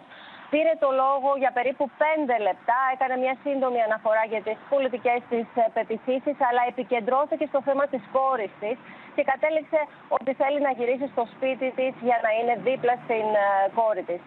[0.53, 5.47] Πήρε το λόγο για περίπου πέντε λεπτά, έκανε μια σύντομη αναφορά για τις πολιτικές της
[5.63, 8.77] ε, πεπιθήσεις, αλλά επικεντρώθηκε στο θέμα της κόρης της
[9.15, 9.81] και κατέληξε
[10.17, 13.27] ότι θέλει να γυρίσει στο σπίτι της για να είναι δίπλα στην
[13.79, 14.23] κόρη της.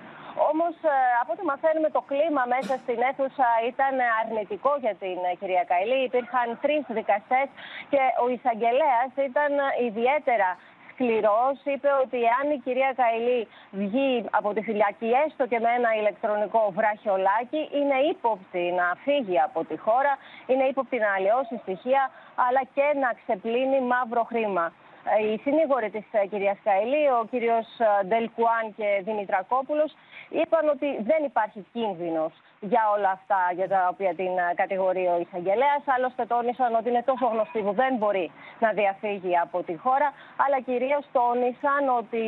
[0.52, 5.36] Όμως, ε, από ό,τι μαθαίνουμε, το κλίμα μέσα στην αίθουσα ήταν αρνητικό για την ε,
[5.39, 6.00] κυρία Καηλή.
[6.10, 7.48] Υπήρχαν τρεις δικαστές
[7.91, 9.52] και ο εισαγγελέας ήταν
[9.88, 10.50] ιδιαίτερα
[10.89, 11.56] σκληρός.
[11.74, 13.41] Είπε ότι αν η κυρία Καηλή
[13.82, 19.60] βγει από τη φυλακή έστω και με ένα ηλεκτρονικό βράχιολάκι, είναι ύποπτη να φύγει από
[19.69, 20.13] τη χώρα,
[20.50, 22.04] είναι ύποπτη να αλλοιώσει στοιχεία,
[22.46, 24.65] αλλά και να ξεπλύνει μαύρο χρήμα.
[25.12, 29.92] Ε, οι συνήγοροι της ε, κυρίας Καηλή, ο κύριος ε, Ντελκουάν και Δημητρακόπουλος,
[30.30, 35.82] είπαν ότι δεν υπάρχει κίνδυνος για όλα αυτά για τα οποία την κατηγορεί ο εισαγγελέας.
[35.96, 38.32] Άλλωστε, τόνισαν ότι είναι τόσο γνωστή που δεν μπορεί
[38.63, 40.08] να διαφύγει από τη χώρα.
[40.44, 42.24] Αλλά κυρίως τόνισαν ότι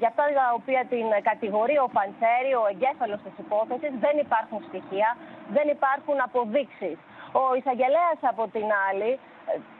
[0.00, 5.08] για αυτά τα οποία την κατηγορεί ο Παντσέρη, ο εγκέφαλος της υπόθεσης, δεν υπάρχουν στοιχεία,
[5.56, 6.96] δεν υπάρχουν αποδείξεις.
[7.42, 9.12] Ο εισαγγελέας από την άλλη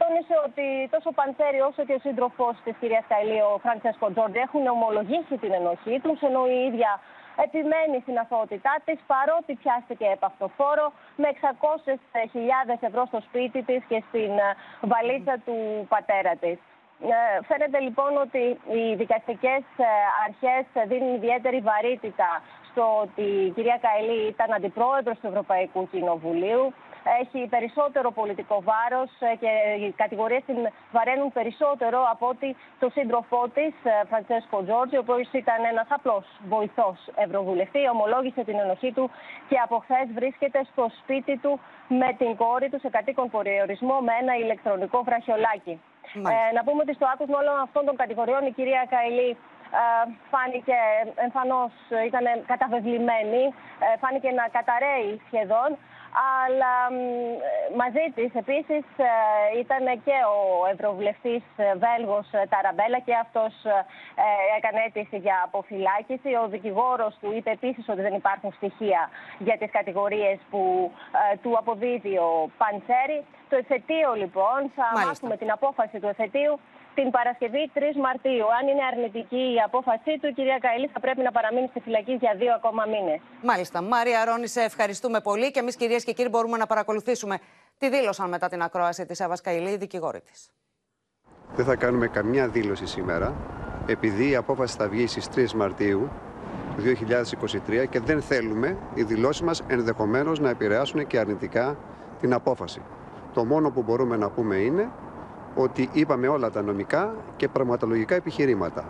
[0.00, 4.40] τόνισε ότι τόσο ο Παντσέρη όσο και ο σύντροφό της κυρίας Καηλή, ο Φραντσέσκο Τζόρτζι,
[4.46, 6.90] έχουν ομολογήσει την ενοχή τους, ενώ η ίδια
[7.46, 10.86] επιμένει στην αθωότητά της, παρότι πιάστηκε επαυτοφόρο
[11.22, 14.48] με 600.000 ευρώ στο σπίτι της και στην ε,
[14.90, 15.56] βαλίτσα του
[15.88, 16.58] πατέρα της.
[17.02, 18.42] Ε, φαίνεται λοιπόν ότι
[18.76, 19.90] οι δικαστικές ε,
[20.26, 22.30] αρχές δίνουν ιδιαίτερη βαρύτητα
[22.70, 26.74] στο ότι η κυρία Καηλή ήταν αντιπρόεδρος του Ευρωπαϊκού Κοινοβουλίου
[27.20, 30.58] έχει περισσότερο πολιτικό βάρος ε, και οι κατηγορίες την
[30.92, 36.24] βαραίνουν περισσότερο από ότι το σύντροφό της, ε, Φραντσέσκο Τζόρτζι, ο οποίος ήταν ένας απλός
[36.48, 39.10] βοηθός ευρωβουλευτή, ομολόγησε την ενοχή του
[39.48, 44.12] και από χθες βρίσκεται στο σπίτι του με την κόρη του σε κατοίκον περιορισμό με
[44.20, 45.80] ένα ηλεκτρονικό βραχιολάκι.
[46.14, 49.30] Ε, να πούμε ότι στο άκουσμα όλων αυτών των κατηγοριών η κυρία Καηλή
[49.80, 49.82] ε,
[50.30, 50.78] φάνηκε
[51.26, 51.72] εμφανώς,
[52.10, 53.42] ήταν καταβεβλημένη,
[53.84, 55.70] ε, φάνηκε να καταραίει σχεδόν
[56.12, 56.74] αλλά
[57.80, 59.10] μαζί της επίσης ε,
[59.62, 63.52] ήταν και ο Ευρωβουλευτής ε, Βέλγος ε, Ταραμπέλα και αυτός
[64.58, 66.30] έκανε αίτηση για αποφυλάκηση.
[66.42, 70.92] Ο δικηγόρος του είπε επίσης ότι δεν υπάρχουν στοιχεία για τις κατηγορίες που
[71.42, 73.24] του αποδίδει ο Παντσέρη.
[73.48, 76.60] Το εφετείο λοιπόν, θα μάθουμε την απόφαση του εφετείου
[76.94, 78.46] την Παρασκευή 3 Μαρτίου.
[78.58, 82.12] Αν είναι αρνητική η απόφασή του, η κυρία Καηλή θα πρέπει να παραμείνει στη φυλακή
[82.12, 83.20] για δύο ακόμα μήνες.
[83.42, 83.82] Μάλιστα.
[83.82, 87.38] Μάρια Ρόνη, σε ευχαριστούμε πολύ και εμείς, κυρίες και κύριοι, μπορούμε να παρακολουθήσουμε
[87.78, 90.50] τι δήλωσαν μετά την ακρόαση της Εύας Καηλή, η δικηγόρη της.
[91.54, 93.34] Δεν θα κάνουμε καμιά δήλωση σήμερα,
[93.86, 96.10] επειδή η απόφαση θα βγει στις 3 Μαρτίου
[96.76, 101.76] του 2023 και δεν θέλουμε οι δηλώσεις μας ενδεχομένως να επηρεάσουν και αρνητικά
[102.20, 102.82] την απόφαση.
[103.34, 104.88] Το μόνο που μπορούμε να πούμε είναι
[105.57, 108.85] ότι είπαμε όλα τα νομικά και πραγματολογικά επιχειρήματα.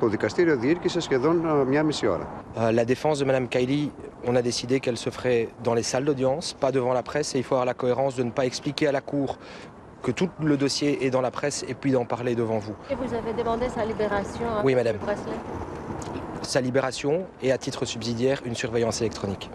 [0.00, 2.28] Το δικαστήριο διήρκησε σχεδόν μια μισή ώρα.
[2.56, 3.90] La défense de Mme Kaili,
[4.26, 7.38] on a décidé qu'elle se ferait dans les salles d'audience, pas devant la presse, et
[7.38, 9.38] il faut avoir la cohérence de ne pas expliquer à la Cour
[10.02, 12.74] que tout le dossier est dans la presse et puis d'en parler devant vous.
[12.90, 14.96] Et vous avez demandé sa libération à Oui, madame.
[14.96, 15.02] M.
[15.06, 15.38] Bracelet
[16.42, 19.48] Sa libération et à titre subsidiaire une surveillance électronique.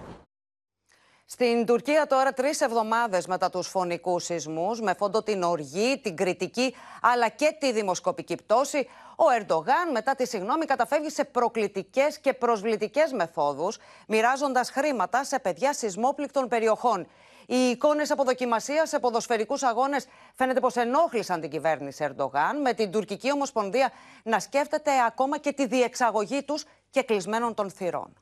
[1.32, 6.74] Στην Τουρκία τώρα τρεις εβδομάδες μετά τους φωνικούς σεισμούς με φόντο την οργή, την κριτική
[7.02, 13.12] αλλά και τη δημοσκοπική πτώση ο Ερντογάν μετά τη συγνώμη καταφεύγει σε προκλητικές και προσβλητικές
[13.12, 17.06] μεθόδους μοιράζοντας χρήματα σε παιδιά σεισμόπληκτων περιοχών.
[17.46, 22.90] Οι εικόνες από δοκιμασία σε ποδοσφαιρικούς αγώνες φαίνεται πως ενόχλησαν την κυβέρνηση Ερντογάν, με την
[22.90, 23.90] τουρκική ομοσπονδία
[24.22, 28.16] να σκέφτεται ακόμα και τη διεξαγωγή τους και κλεισμένων των θυρών.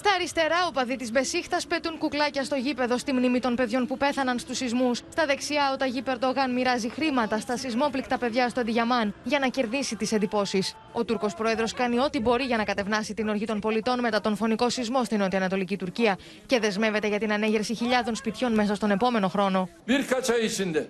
[0.00, 4.38] Στα αριστερά, οπαδοί της Μπεσίχτας πετούν κουκλάκια στο γήπεδο στη μνήμη των παιδιών που πέθαναν
[4.38, 5.02] στους σεισμούς.
[5.08, 9.96] Στα δεξιά, ο Ταγί Περντογάν μοιράζει χρήματα στα σεισμόπληκτα παιδιά στο Αντιγιαμάν για να κερδίσει
[9.96, 10.76] τις εντυπώσεις.
[10.92, 14.36] Ο Τούρκος πρόεδρος κάνει ό,τι μπορεί για να κατευνάσει την οργή των πολιτών μετά τον
[14.36, 19.28] φωνικό σεισμό στην νοτιοανατολική Τουρκία και δεσμεύεται για την ανέγερση χιλιάδων σπιτιών μέσα στον επόμενο
[19.28, 19.68] χρόνο.
[19.86, 20.86] Birkaç ay içinde;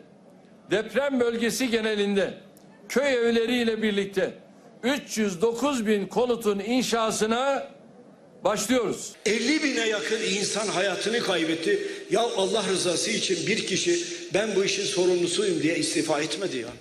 [0.71, 2.35] Deprem bölgesi genelinde
[2.89, 4.39] köy evleriyle birlikte
[4.83, 7.76] 309 bin konutun inşasına
[8.47, 9.13] başlıyoruz.
[9.27, 11.73] 50 bine yakın insan hayatını kaybetti.
[12.11, 13.95] Ya Allah rızası için bir kişi
[14.35, 16.73] ben bu işin sorumlusuyum diye istifa etmedi ya.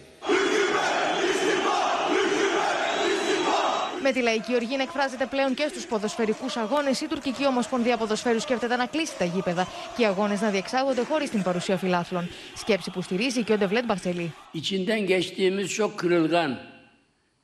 [4.08, 8.39] Με τη λαϊκή οργή να εκφράζεται πλέον και στους ποδοσφαιρικούς αγώνες, η Τουρκική Ομοσπονδία Ποδοσφαίρου
[8.39, 12.30] σκέφτεται να κλείσει τα γήπεδα και οι αγώνες να διεξάγονται χωρίς την παρουσία φιλάθλων.
[12.56, 14.34] Σκέψη που στηρίζει και ο Ντεβλέτ Μπαχτσελή.
[14.54, 16.60] İçinden geçtiğimiz çok kırılgan,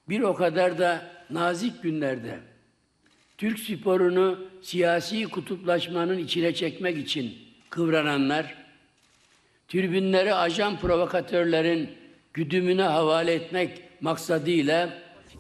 [0.10, 0.92] bir o kadar da
[1.30, 2.51] nazik günlerde
[3.42, 7.38] Türk sporunu siyasi kutuplaşmanın içine çekmek için
[7.70, 8.56] kıvrananlar,
[9.68, 11.90] tribünleri ajan provokatörlerin
[12.34, 14.90] güdümüne havale etmek maksadıyla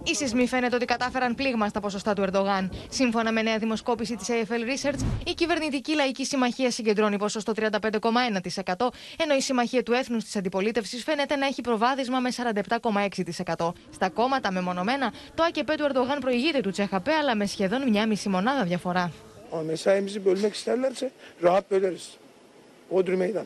[0.04, 2.72] Οι σεισμοί φαίνεται ότι κατάφεραν πλήγμα στα ποσοστά του Ερντογάν.
[2.90, 8.88] Σύμφωνα με νέα δημοσκόπηση της AFL Research, η κυβερνητική λαϊκή συμμαχία συγκεντρώνει ποσοστό 35,1%,
[9.18, 13.72] ενώ η συμμαχία του έθνους της αντιπολίτευσης φαίνεται να έχει προβάδισμα με 47,6%.
[13.94, 18.30] Στα κόμματα μεμονωμένα, το ΑΚΠ του Ερντογάν προηγείται του Τσεχαπέ, αλλά με σχεδόν μια μισή
[18.30, 19.12] μονάδα διαφορά.
[19.52, 21.12] Ama mesaimizi bölmek isterlerse
[21.44, 22.06] rahat böleriz.
[22.92, 23.46] Hodri meydan.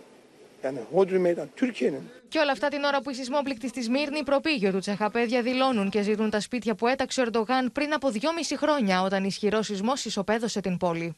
[0.66, 2.10] Yani Hodri meydan Türkiye'nin.
[2.30, 6.02] Και όλα αυτά την ώρα που οι σεισμόπληκτοι στη Σμύρνη, προπήγιο του Τσεχαπέ, διαδηλώνουν και
[6.02, 10.60] ζητούν τα σπίτια που έταξε ο Ερντογάν πριν από δυόμιση χρόνια, όταν ισχυρό σεισμός ισοπαίδωσε
[10.60, 11.16] την πόλη.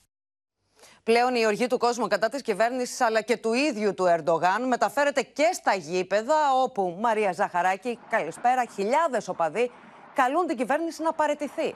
[1.04, 5.22] Πλέον η οργή του κόσμου κατά της κυβέρνησης αλλά και του ίδιου του Ερντογάν μεταφέρεται
[5.22, 9.72] και στα γήπεδα όπου Μαρία Ζαχαράκη, καλησπέρα, χιλιάδες οπαδοί
[10.14, 11.76] καλούν την κυβέρνηση να παραιτηθεί.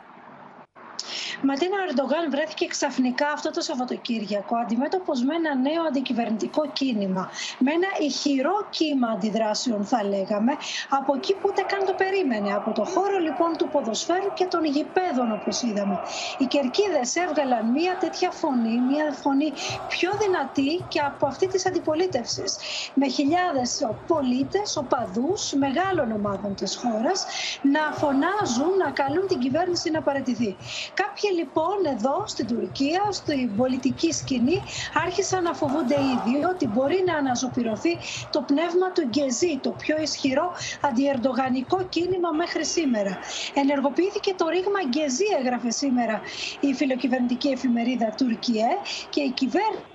[1.43, 7.29] Ματίνα Ερντογάν βρέθηκε ξαφνικά αυτό το Σαββατοκύριακο αντιμέτωπος με ένα νέο αντικυβερνητικό κίνημα.
[7.57, 10.53] Με ένα ηχηρό κύμα αντιδράσεων, θα λέγαμε,
[10.89, 12.53] από εκεί που ούτε καν το περίμενε.
[12.53, 15.99] Από το χώρο λοιπόν του ποδοσφαίρου και των γηπέδων, όπως είδαμε.
[16.37, 19.53] Οι κερκίδες έβγαλαν μία τέτοια φωνή, μία φωνή
[19.87, 22.57] πιο δυνατή και από αυτή της αντιπολίτευσης.
[22.93, 27.25] Με χιλιάδες πολίτες, οπαδούς μεγάλων ομάδων της χώρας
[27.61, 30.57] να φωνάζουν, να καλούν την κυβέρνηση να παραιτηθεί.
[30.93, 34.61] Κάποιοι λοιπόν εδώ στην Τουρκία, στην πολιτική σκηνή,
[35.05, 37.97] άρχισαν να φοβούνται ήδη ότι μπορεί να αναζωπηρωθεί
[38.31, 43.19] το πνεύμα του Γκεζί, το πιο ισχυρό αντιερντογανικό κίνημα μέχρι σήμερα.
[43.53, 46.21] Ενεργοποιήθηκε το ρήγμα Γκεζί, έγραφε σήμερα
[46.59, 48.67] η φιλοκυβερνητική εφημερίδα Τουρκιέ
[49.09, 49.90] και η κυβέρνηση κυβέρνηση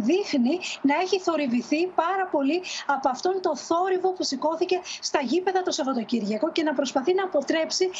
[0.00, 5.70] δείχνει να έχει θορυβηθεί πάρα πολύ από αυτόν το θόρυβο που σηκώθηκε στα γήπεδα το
[5.70, 7.90] Σαββατοκύριακο και να προσπαθεί να αποτρέψει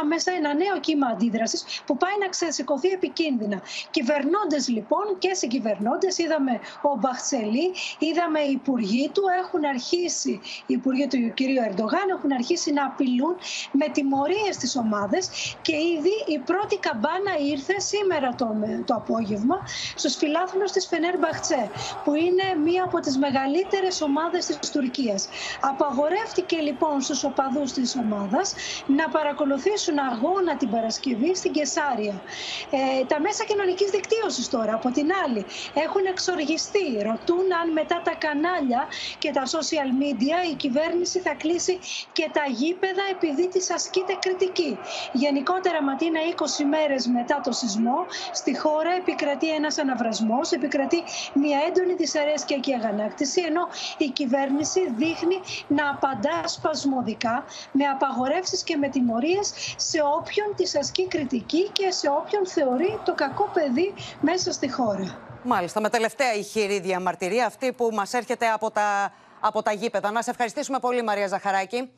[0.00, 3.62] άμεσα ένα νέο κύμα αντίδρασης που πάει να ξεσηκωθεί επικίνδυνα.
[3.90, 11.06] Κυβερνώντες λοιπόν και συγκυβερνώντες, είδαμε ο Μπαχτσελή, είδαμε οι υπουργοί του, έχουν αρχίσει, οι υπουργοί
[11.06, 11.40] του κ.
[11.68, 13.36] Ερντογάν έχουν αρχίσει να απειλούν
[13.72, 15.28] με τιμωρίες στι ομάδες
[15.62, 19.56] και ήδη η πρώτη καμπάνα ήρθε σήμερα το, το απόγευμα
[19.94, 21.70] στους φιλάθλους της Φενέ Φενέρμπαχτσε,
[22.04, 25.28] που είναι μία από τις μεγαλύτερες ομάδες της Τουρκίας.
[25.60, 28.54] Απαγορεύτηκε λοιπόν στους οπαδούς της ομάδας
[28.86, 32.22] να παρακολουθήσουν αγώνα την Παρασκευή στην Κεσάρια.
[32.70, 36.86] Ε, τα μέσα κοινωνικής δικτύωσης τώρα, από την άλλη, έχουν εξοργιστεί.
[37.10, 38.86] Ρωτούν αν μετά τα κανάλια
[39.18, 41.78] και τα social media η κυβέρνηση θα κλείσει
[42.12, 44.78] και τα γήπεδα επειδή της ασκείται κριτική.
[45.12, 47.98] Γενικότερα, Ματίνα, 20 μέρες μετά το σεισμό,
[48.32, 50.95] στη χώρα επικρατεί ένας αναβρασμός, επικρατεί
[51.34, 58.76] μια έντονη δυσαρέσκεια και αγανάκτηση, ενώ η κυβέρνηση δείχνει να απαντά σπασμωδικά με απαγορεύσεις και
[58.76, 64.52] με τιμωρίες σε όποιον της ασκεί κριτική και σε όποιον θεωρεί το κακό παιδί μέσα
[64.52, 65.18] στη χώρα.
[65.42, 70.10] Μάλιστα, με τελευταία ηχηρή διαμαρτυρία αυτή που μας έρχεται από τα, από τα γήπεδα.
[70.10, 71.90] Να σε ευχαριστήσουμε πολύ Μαρία Ζαχαράκη.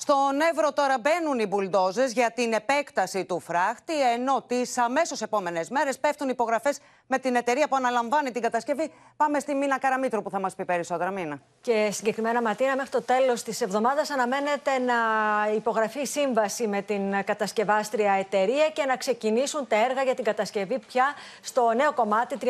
[0.00, 5.70] Στον Εύρο τώρα μπαίνουν οι μπουλντόζες για την επέκταση του φράχτη, ενώ τις αμέσως επόμενες
[5.70, 8.92] μέρες πέφτουν υπογραφές με την εταιρεία που αναλαμβάνει την κατασκευή.
[9.16, 11.10] Πάμε στη Μίνα Καραμίτρου που θα μας πει περισσότερα.
[11.10, 11.40] Μίνα.
[11.60, 14.94] Και συγκεκριμένα, Ματίνα, μέχρι το τέλος της εβδομάδας αναμένεται να
[15.54, 21.04] υπογραφεί σύμβαση με την κατασκευάστρια εταιρεία και να ξεκινήσουν τα έργα για την κατασκευή πια
[21.40, 22.48] στο νέο κομμάτι 35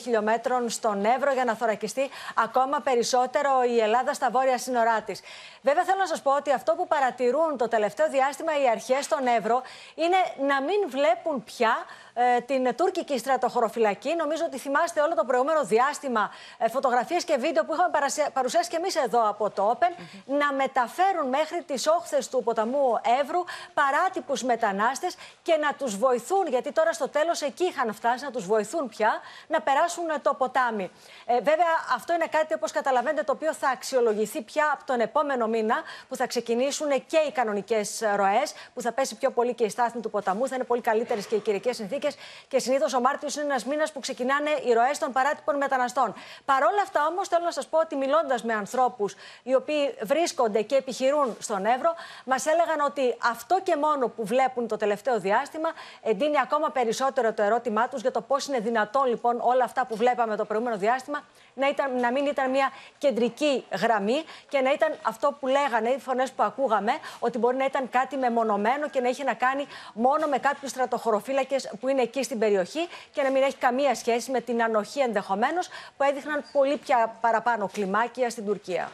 [0.00, 5.20] χιλιόμετρων στον Εύρο για να θωρακιστεί ακόμα περισσότερο η Ελλάδα στα βόρεια σύνορά της.
[5.62, 9.26] Βέβαια, θέλω να σας πω ότι αυτό που παρατηρούν το τελευταίο διάστημα οι αρχές στον
[9.26, 9.62] Εύρο
[9.94, 12.03] είναι να μην βλέπουν πια ε,
[12.46, 14.14] την τουρκική στρατοχωροφυλακή.
[14.14, 17.90] Νομίζω ότι θυμάστε όλο το προηγούμενο διάστημα ε, φωτογραφίες και βίντεο που είχαμε
[18.32, 23.44] παρουσιάσει και εμείς εδώ από το Open να μεταφέρουν μέχρι τις όχθες του ποταμού Εύρου
[23.74, 28.46] παράτυπους μετανάστες και να τους βοηθούν, γιατί τώρα στο τέλος εκεί είχαν φτάσει, να τους
[28.46, 30.90] βοηθούν πια να περάσουν το ποτάμι.
[31.26, 35.46] Ε, βέβαια, αυτό είναι κάτι όπως καταλαβαίνετε το οποίο θα αξιολογηθεί πια από τον επόμενο
[35.46, 35.76] μήνα
[36.08, 40.00] που θα ξεκινήσουν και οι κανονικές ροές, που θα πέσει πιο πολύ και η στάθμη
[40.00, 42.03] του ποταμού, θα είναι πολύ καλύτερες και οι καιρικές συνθήκες
[42.48, 46.14] και συνήθως ο Μάρτιος είναι ένας μήνας που ξεκινάνε οι ροές των παράτυπων μεταναστών.
[46.44, 50.62] Παρ' όλα αυτά όμως θέλω να σας πω ότι μιλώντας με ανθρώπους οι οποίοι βρίσκονται
[50.62, 55.68] και επιχειρούν στον Εύρο, μας έλεγαν ότι αυτό και μόνο που βλέπουν το τελευταίο διάστημα
[56.02, 59.96] εντείνει ακόμα περισσότερο το ερώτημά τους για το πώς είναι δυνατόν λοιπόν όλα αυτά που
[59.96, 61.22] βλέπαμε το προηγούμενο διάστημα
[61.54, 65.98] να, ήταν, να μην ήταν μια κεντρική γραμμή και να ήταν αυτό που λέγανε οι
[65.98, 70.26] φωνές που ακούγαμε, ότι μπορεί να ήταν κάτι μεμονωμένο και να είχε να κάνει μόνο
[70.26, 74.40] με κάποιους στρατοχωροφύλακες που είναι εκεί στην περιοχή και να μην έχει καμία σχέση με
[74.40, 78.90] την ανοχή ενδεχομένως που έδειχναν πολύ πια παραπάνω κλιμάκια στην Τουρκία.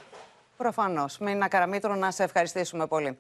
[0.57, 1.19] Προφανώς.
[1.19, 3.19] Μίνα Καραμίτρο, να σε ευχαριστήσουμε πολύ.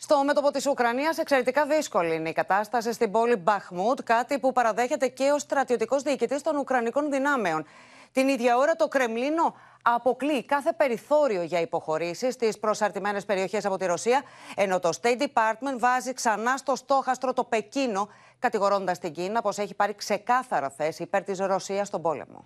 [0.00, 5.08] Στο μέτωπο της Ουκρανίας, εξαιρετικά δύσκολη είναι η κατάσταση στην πόλη Μπαχμούτ, κάτι που παραδέχεται
[5.08, 7.66] και ο στρατιωτικός διοικητής των Ουκρανικών δυνάμεων.
[8.12, 9.54] Την ίδια ώρα το Κρεμλίνο
[9.94, 14.22] αποκλεί κάθε περιθώριο για υποχωρήσεις στις προσαρτημένες περιοχές από τη Ρωσία,
[14.56, 19.74] ενώ το State Department βάζει ξανά στο στόχαστρο το Πεκίνο, κατηγορώντας την Κίνα πως έχει
[19.74, 22.44] πάρει ξεκάθαρα θέση υπέρ της Ρωσίας στον πόλεμο.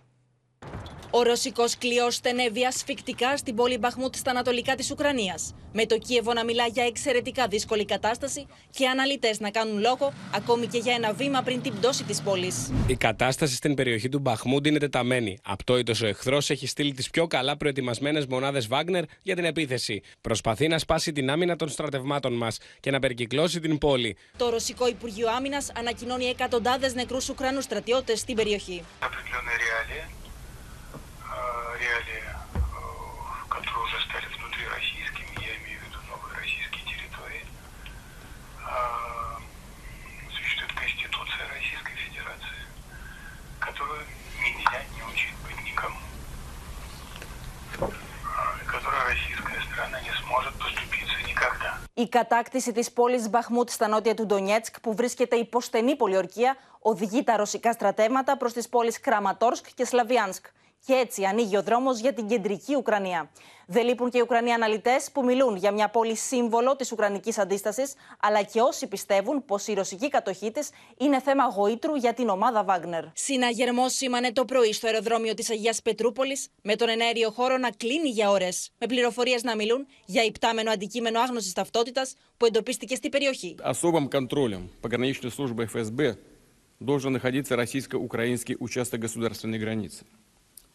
[1.15, 5.55] Ο ρωσικός κλειός στενεύει ασφικτικά στην πόλη Μπαχμούτ στα ανατολικά της Ουκρανίας.
[5.73, 10.67] Με το Κίεβο να μιλά για εξαιρετικά δύσκολη κατάσταση και αναλυτές να κάνουν λόγο ακόμη
[10.67, 12.73] και για ένα βήμα πριν την πτώση της πόλης.
[12.87, 15.39] Η κατάσταση στην περιοχή του Μπαχμούντ είναι τεταμένη.
[15.43, 20.03] Απτόητος ο εχθρός έχει στείλει τις πιο καλά προετοιμασμένες μονάδες Βάγνερ για την επίθεση.
[20.21, 24.17] Προσπαθεί να σπάσει την άμυνα των στρατευμάτων μας και να περικυκλώσει την πόλη.
[24.37, 28.83] Το Ρωσικό Υπουργείο Άμυνας ανακοινώνει εκατοντάδες νεκρούς Ουκρανούς στρατιώτες στην περιοχή.
[31.84, 32.24] реалии,
[33.50, 37.44] которые уже стали внутри российскими, я имею в виду новые российские территории.
[40.36, 42.62] Существует Конституция Российской Федерации,
[43.60, 44.02] которую
[44.44, 46.00] нельзя не учить быть никому.
[48.62, 51.72] И которая российская страна не сможет поступиться никогда.
[51.94, 57.24] Η κατάκτηση της πόλης Μπαχμούτ στα νότια του Ντονιέτσκ, που βρίσκεται υπό στενή πολιορκία, οδηγεί
[57.24, 60.46] τα ρωσικά στρατεύματα προς τις πόλεις Κραματόρσκ και Σλαβιάνσκ.
[60.86, 63.32] Και έτσι ανοίγει ο δρόμο για την κεντρική Ουκρανία.
[63.68, 67.82] Δεν λείπουν και οι Ουκρανοί αναλυτέ που μιλούν για μια πόλη σύμβολο τη Ουκρανική αντίσταση,
[68.20, 72.64] αλλά και όσοι πιστεύουν πω η ρωσική κατοχή τη είναι θέμα γοήτρου για την ομάδα
[72.64, 73.04] Βάγνερ.
[73.14, 78.10] Συναγερμό σήμανε το πρωί στο αεροδρόμιο τη Αγία Πετρούπολη, με τον εναέριο χώρο να κλείνει
[78.10, 78.50] για ώρε.
[78.78, 82.02] Με πληροφορίε να μιλούν για υπτάμενο αντικείμενο άγνωση ταυτότητα
[82.38, 83.56] που εντοπίστηκε στην περιοχή.
[83.64, 86.18] Особым контролем пограничной службы ФСБ
[86.80, 90.06] должен находиться российско-украинский участок государственной границы.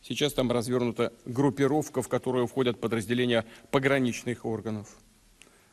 [0.03, 4.97] Сейчас там развернута группировка, в которую входят подразделения пограничных органов,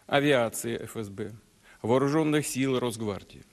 [0.05, 1.33] авиации ФСБ,
[1.81, 3.43] вооруженных сил Росгвардии.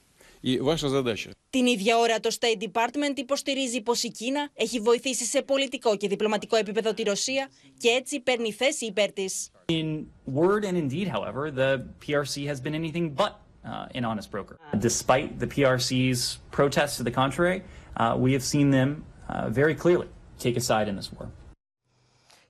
[0.42, 5.24] И ваша задача Την ίδια ώρα το State Department υποστηρίζει πως η Κίνα έχει βοηθήσει
[5.24, 7.48] σε πολιτικό και διπλωματικό επίπεδο τη Ρωσία
[7.78, 9.50] και έτσι παίρνει θέση υπέρ της.
[9.68, 13.32] In word and indeed, however, the PRC has been anything but
[13.64, 14.56] uh, an honest broker.
[14.78, 17.58] Despite the PRC's protests to the contrary,
[17.96, 18.88] uh, we have seen them
[19.28, 20.08] uh, very clearly
[20.43, 21.27] take a side in this war.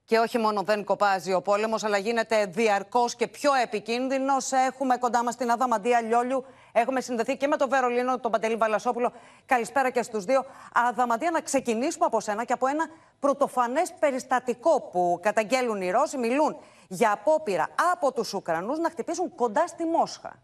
[0.06, 4.52] Και όχι μόνο δεν κοπάζει ο πόλεμος, αλλά γίνεται διαρκώς και πιο επικίνδυνος.
[4.52, 6.46] Έχουμε κοντά μας την Αδαμαντία Λιόλιου.
[6.72, 9.12] Έχουμε συνδεθεί και με τον Βερολίνο, τον Παντελή Βαλασόπουλο.
[9.46, 10.46] Καλησπέρα και στους δύο.
[10.74, 12.86] Αδαμαντία, να ξεκινήσουμε από σένα και από ένα
[13.20, 16.18] πρωτοφανές περιστατικό που καταγγέλουν οι Ρώσοι.
[16.18, 20.40] Μιλούν για απόπειρα από τους Ουκρανούς να χτυπήσουν κοντά στη Μόσχα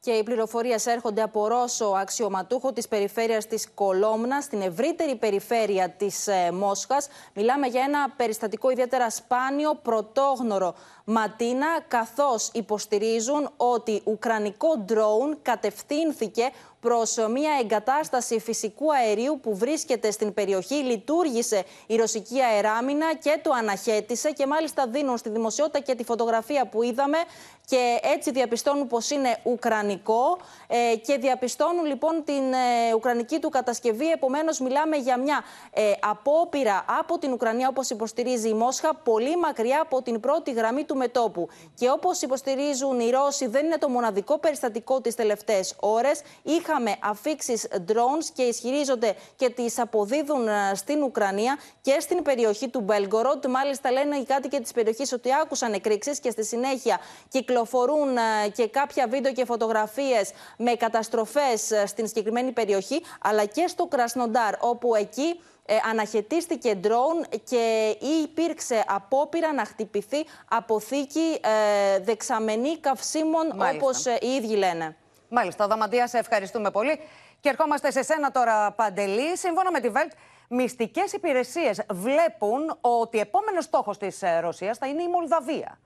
[0.00, 6.26] και οι πληροφορίες έρχονται από Ρώσο αξιωματούχο της περιφέρειας της Κολόμνας, στην ευρύτερη περιφέρεια της
[6.26, 7.08] ε, Μόσχας.
[7.34, 10.74] Μιλάμε για ένα περιστατικό ιδιαίτερα σπάνιο, πρωτόγνωρο
[11.08, 20.34] Ματίνα, καθώς υποστηρίζουν ότι ουκρανικό ντρόουν κατευθύνθηκε προς μια εγκατάσταση φυσικού αερίου που βρίσκεται στην
[20.34, 20.74] περιοχή.
[20.74, 26.66] Λειτουργήσε η ρωσική αεράμινα και το αναχέτησε και μάλιστα δίνουν στη δημοσιότητα και τη φωτογραφία
[26.66, 27.18] που είδαμε
[27.66, 34.10] και έτσι διαπιστώνουν πως είναι ουκρανικό ε, και διαπιστώνουν λοιπόν την ε, ουκρανική του κατασκευή.
[34.10, 39.80] Επομένως μιλάμε για μια ε, απόπειρα από την Ουκρανία όπως υποστηρίζει η Μόσχα πολύ μακριά
[39.80, 41.48] από την πρώτη γραμμή του μετόπου.
[41.74, 46.20] Και όπως υποστηρίζουν οι Ρώσοι δεν είναι το μοναδικό περιστατικό τις τελευταίες ώρες.
[46.42, 52.80] Είχαμε αφήξεις drones και ισχυρίζονται και τις αποδίδουν ε, στην Ουκρανία και στην περιοχή του
[52.80, 53.46] Μπέλγκοροντ.
[53.46, 58.68] Μάλιστα λένε οι κάτοικοι της περιοχής ότι άκουσαν εκρήξεις και στη συνέχεια κυκλοφορούν ε, και
[58.68, 64.94] κάποια βίντεο και φωτογραφίες με καταστροφές ε, στην συγκεκριμένη περιοχή, αλλά και στο Κρασνοντάρ, όπου
[64.94, 65.55] εκεί ε,
[65.90, 74.96] αναχαιτίστηκε ντρόουν και υπήρξε απόπειρα να χτυπηθεί αποθήκη ε, δεξαμενή καυσίμων, όπως οι ίδιοι λένε.
[75.28, 77.00] Μάλιστα, Δαμαντίας, σε ευχαριστούμε πολύ.
[77.40, 79.36] Και ερχόμαστε σε σένα τώρα, Παντελή.
[79.36, 80.12] Σύμφωνα με τη ΒΕΛΤ,
[80.48, 85.80] μυστικές υπηρεσίες βλέπουν ότι επόμενος στόχος της Ρωσίας θα είναι η Μολδαβία.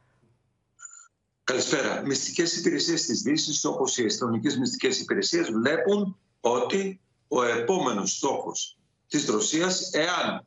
[1.45, 2.03] Καλησπέρα.
[2.05, 8.80] Μυστικές υπηρεσίες της Δύσης, όπως οι αστυνομικέ μυστικές υπηρεσίες, βλέπουν ότι ο επόμενος στόχος
[9.11, 10.47] της Ρωσίας, εάν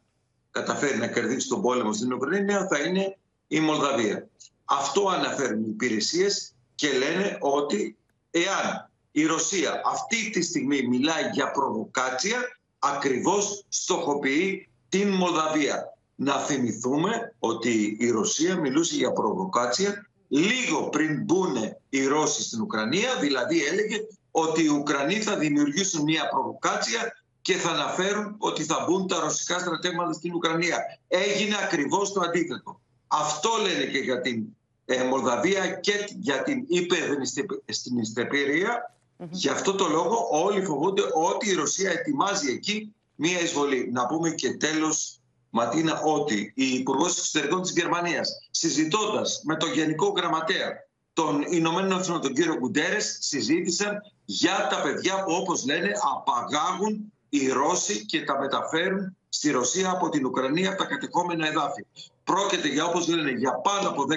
[0.51, 4.27] καταφέρει να κερδίσει τον πόλεμο στην Ουκρανία, θα είναι η Μολδαβία.
[4.65, 7.97] Αυτό αναφέρουν οι υπηρεσίες και λένε ότι
[8.31, 12.37] εάν η Ρωσία αυτή τη στιγμή μιλάει για προβοκάτσια,
[12.79, 15.97] ακριβώς στοχοποιεί την Μολδαβία.
[16.15, 21.55] Να θυμηθούμε ότι η Ρωσία μιλούσε για προβοκάτσια λίγο πριν μπουν
[21.89, 23.97] οι Ρώσοι στην Ουκρανία, δηλαδή έλεγε
[24.31, 29.59] ότι οι Ουκρανοί θα δημιουργήσουν μια προβοκάτσια και θα αναφέρουν ότι θα μπουν τα ρωσικά
[29.59, 30.99] στρατεύματα στην Ουκρανία.
[31.07, 32.81] Έγινε ακριβώς το αντίθετο.
[33.07, 34.45] Αυτό λένε και για την
[34.85, 38.95] ε, Μολδαβία και για την υπερδνηστεπηρία.
[39.19, 39.27] Mm-hmm.
[39.29, 43.89] Γι' αυτό το λόγο όλοι φοβούνται ότι η Ρωσία ετοιμάζει εκεί μία εισβολή.
[43.91, 45.19] Να πούμε και τέλος
[45.49, 50.69] Ματίνα ότι η Υπουργός Εξωτερικών της Γερμανίας, συζητώντας με τον Γενικό Γραμματέα
[51.13, 57.47] των Ηνωμένων Εθνών, τον κύριο Γκουντέρε, συζήτησαν για τα παιδιά που, όπως λένε, απαγάγουν οι
[57.47, 61.85] Ρώσοι και τα μεταφέρουν στη Ρωσία από την Ουκρανία από τα κατεχόμενα εδάφη.
[62.23, 64.15] Πρόκειται για, όπως λένε, για πάνω από 10.000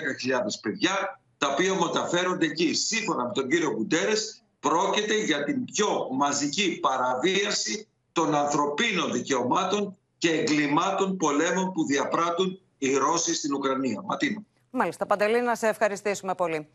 [0.62, 2.74] παιδιά, τα οποία μεταφέρονται εκεί.
[2.74, 4.12] Σύμφωνα με τον κύριο Γκουντέρε,
[4.60, 12.94] πρόκειται για την πιο μαζική παραβίαση των ανθρωπίνων δικαιωμάτων και εγκλημάτων πολέμων που διαπράττουν οι
[12.94, 14.02] Ρώσοι στην Ουκρανία.
[14.04, 14.42] Ματίνα.
[14.70, 15.06] Μάλιστα.
[15.06, 16.68] Παντελή, να σε ευχαριστήσουμε πολύ.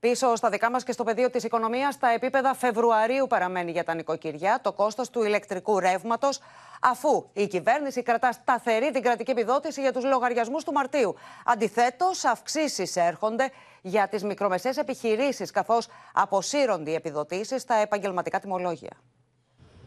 [0.00, 3.94] Πίσω στα δικά μας και στο πεδίο της οικονομίας, τα επίπεδα Φεβρουαρίου παραμένει για τα
[3.94, 6.40] νοικοκυριά το κόστος του ηλεκτρικού ρεύματος,
[6.80, 11.14] αφού η κυβέρνηση κρατά σταθερή την κρατική επιδότηση για τους λογαριασμούς του Μαρτίου.
[11.44, 13.50] Αντιθέτως, αυξήσεις έρχονται
[13.82, 18.96] για τις μικρομεσαίες επιχειρήσεις, καθώς αποσύρονται οι επιδοτήσεις στα επαγγελματικά τιμολόγια.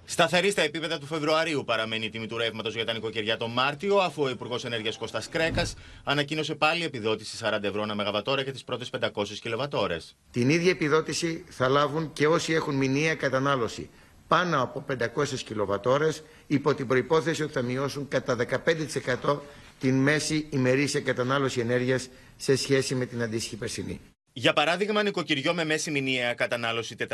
[0.05, 3.97] Σταθερή στα επίπεδα του Φεβρουαρίου παραμένει η τιμή του ρεύματος για τα νοικοκυριά τον Μάρτιο,
[3.97, 8.63] αφού ο Υπουργός Ενέργειας Κώστας Κρέκας ανακοίνωσε πάλι επιδότηση 40 ευρώ ένα μεγαβατόρα για τις
[8.63, 10.15] πρώτες 500 κιλοβατόρες.
[10.31, 13.89] Την ίδια επιδότηση θα λάβουν και όσοι έχουν μηνιαία κατανάλωση
[14.27, 19.39] πάνω από 500 κιλοβατόρες, υπό την προπόθεση ότι θα μειώσουν κατά 15%
[19.79, 23.99] την μέση ημερήσια κατανάλωση ενέργειας σε σχέση με την αντίστοιχη περσινή.
[24.35, 27.13] Για παράδειγμα, νοικοκυριό με μέση μηνιαία κατανάλωση 400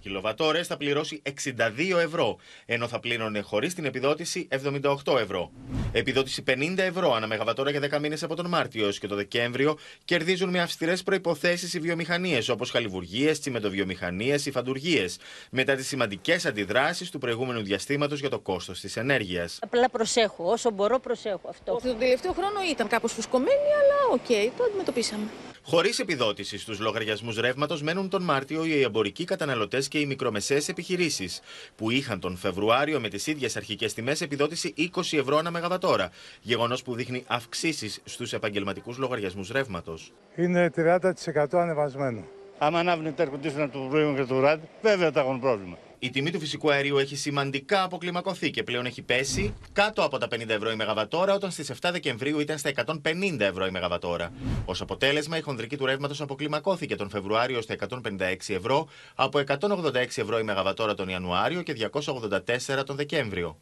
[0.00, 5.50] κιλοβατόρες θα πληρώσει 62 ευρώ, ενώ θα πλήρωνε χωρίς την επιδότηση 78 ευρώ.
[5.92, 9.78] Επιδότηση 50 ευρώ ανά μεγαβατώρα για 10 μήνες από τον Μάρτιο έως και το Δεκέμβριο
[10.04, 15.06] κερδίζουν με αυστηρές προϋποθέσεις οι βιομηχανίες όπως χαλυβουργίες, τσιμεντοβιομηχανίες υφαντουργίες,
[15.50, 19.58] μετά τις σημαντικές αντιδράσεις του προηγούμενου διαστήματος για το κόστος της ενέργειας.
[19.62, 21.78] Απλά προσέχω, όσο μπορώ προσέχω αυτό.
[21.82, 25.24] Τον τελευταίο χρόνο ήταν κάπως φουσκωμένη, αλλά OK, okay, το αντιμετωπίσαμε.
[25.66, 31.40] Χωρίς επιδότηση στους λογαριασμούς ρεύματος μένουν τον Μάρτιο οι εμπορικοί καταναλωτές και οι μικρομεσαίες επιχειρήσεις,
[31.76, 36.10] που είχαν τον Φεβρουάριο με τις ίδιες αρχικές τιμές επιδότηση 20 ευρώ ανά μεγαβατόρα.
[36.40, 40.12] Γεγονός που δείχνει αυξήσεις στους επαγγελματικούς λογαριασμούς ρεύματος.
[40.36, 42.24] Είναι 30% ανεβασμένο.
[42.64, 45.76] Άμα ανάβουν τα να του πρωί και του βράδυ, βέβαια θα έχουν πρόβλημα.
[45.98, 50.26] Η τιμή του φυσικού αερίου έχει σημαντικά αποκλιμακωθεί και πλέον έχει πέσει κάτω από τα
[50.30, 54.32] 50 ευρώ η Μεγαβατόρα, όταν στις 7 Δεκεμβρίου ήταν στα 150 ευρώ η Μεγαβατόρα.
[54.66, 60.38] Ω αποτέλεσμα, η χονδρική του ρεύματος αποκλιμακώθηκε τον Φεβρουάριο στα 156 ευρώ, από 186 ευρώ
[60.38, 63.58] η Μεγαβατόρα τον Ιανουάριο και 284 τον Δεκέμβριο.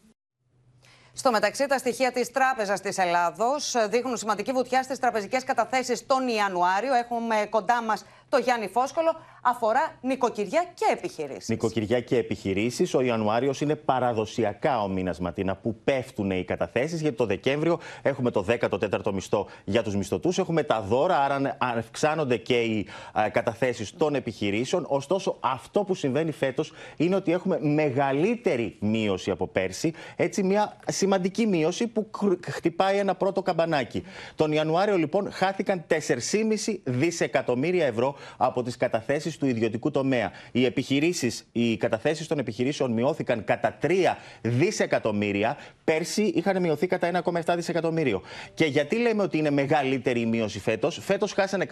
[1.15, 6.29] Στο μεταξύ, τα στοιχεία της Τράπεζας της Ελλάδος δείχνουν σημαντική βουτιά στις τραπεζικές καταθέσεις τον
[6.29, 6.95] Ιανουάριο.
[6.95, 9.17] Έχουμε κοντά μας το Γιάννη Φόσκολο.
[9.43, 11.49] αφορά νοικοκυριά και επιχειρήσεις.
[11.49, 12.95] Νοικοκυριά και επιχειρήσεις.
[12.95, 18.31] Ο Ιανουάριος είναι παραδοσιακά ο μήνας Ματίνα που πέφτουν οι καταθέσεις, γιατί το Δεκέμβριο έχουμε
[18.31, 22.87] το 14ο μισθό για τους μισθωτούς, έχουμε τα δώρα, άρα αυξάνονται και οι
[23.33, 24.85] καταθέσεις των επιχειρήσεων.
[24.89, 29.93] Ωστόσο, αυτό που συμβαίνει φέτος είναι ότι έχουμε μεγαλύτερη μείωση από πέρσι.
[30.17, 32.11] Έτσι, μια σημαντική μείωση που
[32.47, 34.03] χτυπάει ένα πρώτο καμπανάκι.
[34.35, 40.31] Τον Ιανουάριο, λοιπόν, χάθηκαν 4,5 δισεκατομμύρια ευρώ από τις καταθέσεις του ιδιωτικού τομέα.
[40.53, 45.57] Οι επιχειρήσεις, οι καταθέσεις των επιχειρήσεων μειώθηκαν κατά 3 δισεκατομμύρια.
[45.85, 48.23] Πέρσι είχαν μειωθεί κατά 1,7 δισεκατομμύριο.
[48.55, 51.67] Και γιατί λέμε ότι είναι μεγαλύτερη η μείωση φέτος, φέτος χάσανε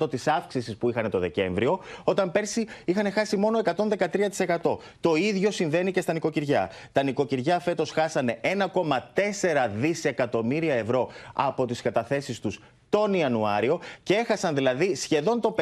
[0.00, 4.78] 176% της αύξησης που είχαν το Δεκέμβριο, όταν πέρσι είχαν χάσει μόνο 113%.
[5.00, 6.70] Το ίδιο συμβαίνει και στα νοικοκυριά.
[6.92, 12.60] Τα νοικοκυριά φέτος χάσανε 1,4 δισεκατομμύρια ευρώ από τις καταθέσεις τους
[12.94, 15.54] τον Ιανουάριο και έχασαν δηλαδή σχεδόν το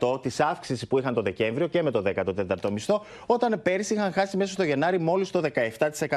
[0.00, 4.12] 50% της αύξησης που είχαν το Δεκέμβριο και με το 14ο μισθό, όταν πέρσι είχαν
[4.12, 5.40] χάσει μέσα στο Γενάρη μόλις το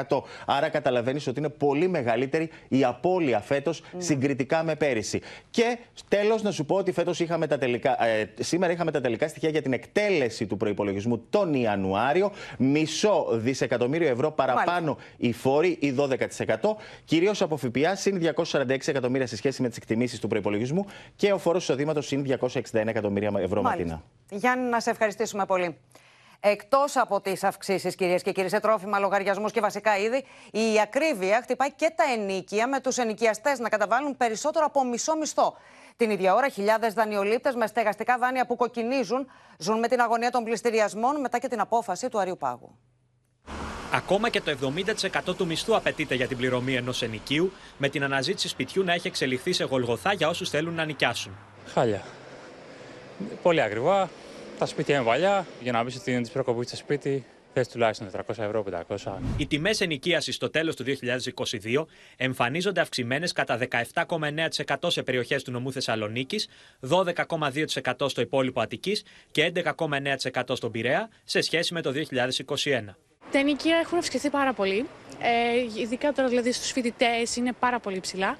[0.08, 0.22] 17%.
[0.46, 4.00] Άρα καταλαβαίνεις ότι είναι πολύ μεγαλύτερη η απώλεια φέτος ναι.
[4.00, 5.20] συγκριτικά με πέρυσι.
[5.50, 5.78] Και
[6.08, 9.48] τέλος να σου πω ότι φέτος είχαμε τα τελικά, ε, σήμερα είχαμε τα τελικά στοιχεία
[9.48, 12.30] για την εκτέλεση του προπολογισμού τον Ιανουάριο.
[12.58, 16.76] Μισό δισεκατομμύριο ευρώ παραπάνω οι φόροι, ή 12%.
[17.04, 20.36] Κυρίως από ΦΠΑ, συν 246 εκατομμύρια σε σχέση με τις εκτιμήσεις του προπολογισμού
[21.16, 24.02] και ο φόρος εισοδήματος είναι 261 εκατομμύρια ευρώ Ματίνα.
[24.30, 25.78] Γιάννη, να σε ευχαριστήσουμε πολύ.
[26.40, 31.40] Εκτός από τις αυξήσεις, κυρίες και κύριοι, σε τρόφιμα, λογαριασμούς και βασικά είδη, η ακρίβεια
[31.42, 35.54] χτυπάει και τα ενίκια, με τους ενοικιαστές να καταβάλουν περισσότερο από μισό μισθό.
[35.96, 40.44] Την ίδια ώρα, χιλιάδες δανειολήπτες με στεγαστικά δάνεια που κοκκινίζουν ζουν με την αγωνία των
[40.44, 42.78] πληστηριασμών μετά και την απόφαση του Αριού Πάγου.
[43.92, 44.56] Ακόμα και το
[45.30, 49.06] 70% του μισθού απαιτείται για την πληρωμή ενός ενοικίου, με την αναζήτηση σπιτιού να έχει
[49.06, 51.32] εξελιχθεί σε γολγοθά για όσους θέλουν να νοικιάσουν.
[51.66, 52.02] Χάλια.
[53.42, 54.10] Πολύ ακριβά.
[54.58, 55.46] Τα σπίτια είναι παλιά.
[55.60, 57.24] Για να μπεις ότι είναι τη προκοπή στο σπίτι,
[57.54, 59.18] θες τουλάχιστον 400 ευρώ, 500.
[59.36, 61.86] Οι τιμές ενοικίασης στο τέλος του 2022
[62.16, 63.58] εμφανίζονται αυξημένες κατά
[63.94, 66.48] 17,9% σε περιοχές του νομού Θεσσαλονίκης,
[66.88, 72.96] 12,2% στο υπόλοιπο Αττικής και 11,9% στον Πειραιά σε σχέση με το 2021.
[73.32, 74.86] Τα ενοικία έχουν αυξηθεί πάρα πολύ.
[75.20, 78.36] Ε, ειδικά τώρα δηλαδή στους φοιτητές είναι πάρα πολύ ψηλά.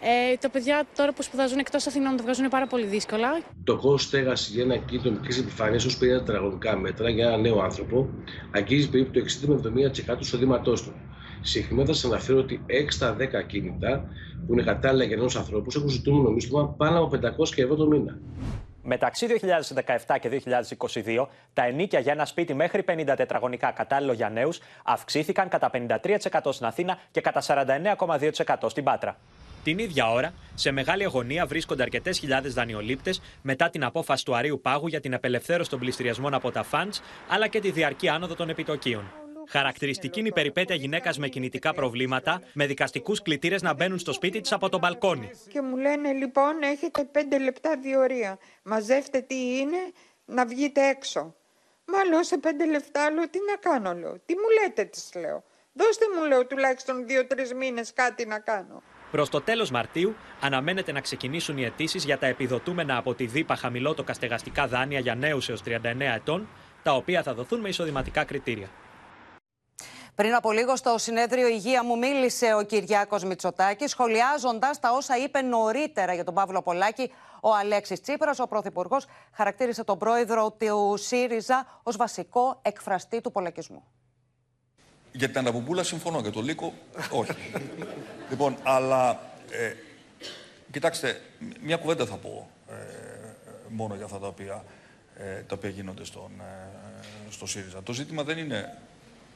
[0.00, 3.40] Ε, τα παιδιά τώρα που σπουδάζουν εκτός Αθηνών το βγάζουν πάρα πολύ δύσκολα.
[3.64, 7.60] Το κόστος στέγασης για ένα κίνητο μικρής επιφάνειας ως 50 τετραγωνικά μέτρα για ένα νέο
[7.60, 8.08] άνθρωπο
[8.50, 10.92] αγγίζει περίπου το 60 με 70% του εισοδήματός του.
[11.40, 14.08] Συχνά θα σας αναφέρω ότι 6 στα 10 κίνητα
[14.46, 18.18] που είναι κατάλληλα για νέους ανθρώπους έχουν ζητούμενο μίσθωμα πάνω από 500 ευρώ το μήνα.
[18.82, 19.26] Μεταξύ
[20.06, 20.40] 2017 και
[21.04, 26.52] 2022, τα ενίκια για ένα σπίτι μέχρι 50 τετραγωνικά κατάλληλο για νέους αυξήθηκαν κατά 53%
[26.52, 29.16] στην Αθήνα και κατά 49,2% στην Πάτρα.
[29.64, 34.60] Την ίδια ώρα, σε μεγάλη αγωνία βρίσκονται αρκετές χιλιάδες δανειολήπτες μετά την απόφαση του Αρίου
[34.62, 38.48] Πάγου για την απελευθέρωση των πληστηριασμών από τα φαντς αλλά και τη διαρκή άνοδο των
[38.48, 39.21] επιτοκίων.
[39.48, 44.40] Χαρακτηριστική είναι η περιπέτεια γυναίκας με κινητικά προβλήματα, με δικαστικούς κλητήρες να μπαίνουν στο σπίτι
[44.40, 45.30] της από τον μπαλκόνι.
[45.48, 48.38] Και μου λένε λοιπόν: Έχετε πέντε λεπτά διορία.
[48.62, 49.78] Μαζεύτε τι είναι,
[50.24, 51.34] να βγείτε έξω.
[51.84, 54.18] Μα λέω σε πέντε λεπτά, λέω τι να κάνω, λέω.
[54.26, 55.44] Τι μου λέτε, της λέω.
[55.72, 58.82] Δώστε μου, λέω, τουλάχιστον δύο-τρεις μήνες κάτι να κάνω.
[59.10, 63.56] Προς το τέλος Μαρτίου αναμένεται να ξεκινήσουν οι αιτήσεις για τα επιδοτούμενα από τη ΔΥΠΑ
[63.56, 65.78] χαμηλότοκα στεγαστικά δάνεια για νέους έως 39
[66.14, 66.48] ετών,
[66.82, 68.68] τα οποία θα δοθούν με εισοδηματικά κριτήρια.
[70.14, 75.40] Πριν από λίγο στο συνέδριο Υγεία μου μίλησε ο Κυριάκος Μητσοτάκης, σχολιάζοντας τα όσα είπε
[75.40, 77.12] νωρίτερα για τον Παύλο Πολάκη.
[77.40, 83.84] Ο Αλέξης Τσίπρας, ο Πρωθυπουργός, χαρακτήρισε τον πρόεδρο του ΣΥΡΙΖΑ ως βασικό εκφραστή του πολακισμού.
[85.12, 86.72] Για την Αναπομπούλα συμφωνώ, για το Λύκο
[87.10, 87.32] όχι.
[88.30, 89.10] λοιπόν, αλλά
[89.50, 89.74] ε,
[90.70, 91.20] κοιτάξτε,
[91.60, 92.74] μια κουβέντα θα πω ε,
[93.68, 94.64] μόνο για αυτά τα οποία,
[95.16, 97.82] ε, τα οποία γίνονται στον, ε, στο ΣΥΡΙΖΑ.
[97.82, 98.78] Το ζήτημα δεν είναι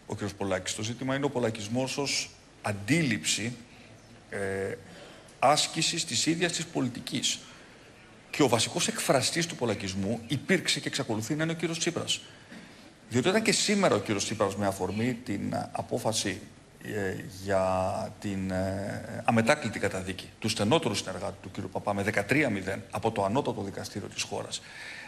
[0.07, 0.19] ο κ.
[0.37, 0.75] Πολάκης.
[0.75, 2.31] Το ζήτημα είναι ο πολακισμός ως
[2.63, 3.57] αντίληψη
[4.31, 4.39] ε,
[5.39, 7.39] άσκησης της ίδιας της πολιτικής.
[8.31, 11.79] Και ο βασικός εκφραστής του πολακισμού υπήρξε και εξακολουθεί να είναι ο κ.
[11.79, 12.21] Τσίπρας.
[13.09, 14.17] Διότι ήταν και σήμερα ο κ.
[14.17, 16.41] Τσίπρας με αφορμή την απόφαση
[16.83, 21.67] ε, για την ε, αμετάκλητη καταδίκη του στενότερου συνεργάτη του κ.
[21.67, 24.61] Παπά με 13-0 από το ανώτατο δικαστήριο της χώρας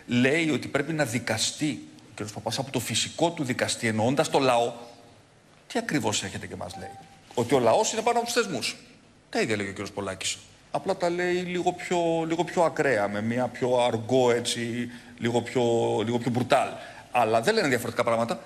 [0.09, 2.33] λέει ότι πρέπει να δικαστεί ο κ.
[2.35, 4.73] Παπάς από το φυσικό του δικαστή εννοώντας το λαό
[5.66, 6.91] τι ακριβώς έχετε και μας λέει.
[7.35, 8.77] Ότι ο λαός είναι πάνω από τους θεσμούς.
[9.31, 9.87] Τα ίδια λέει ο κ.
[9.89, 10.39] Πολάκης.
[10.71, 15.62] Απλά τα λέει λίγο πιο, λίγο πιο ακραία, με μια πιο αργό έτσι, λίγο πιο,
[16.05, 16.69] λίγο πιο μπρουτάλ.
[17.11, 18.41] Αλλά δεν λένε διαφορετικά πράγματα.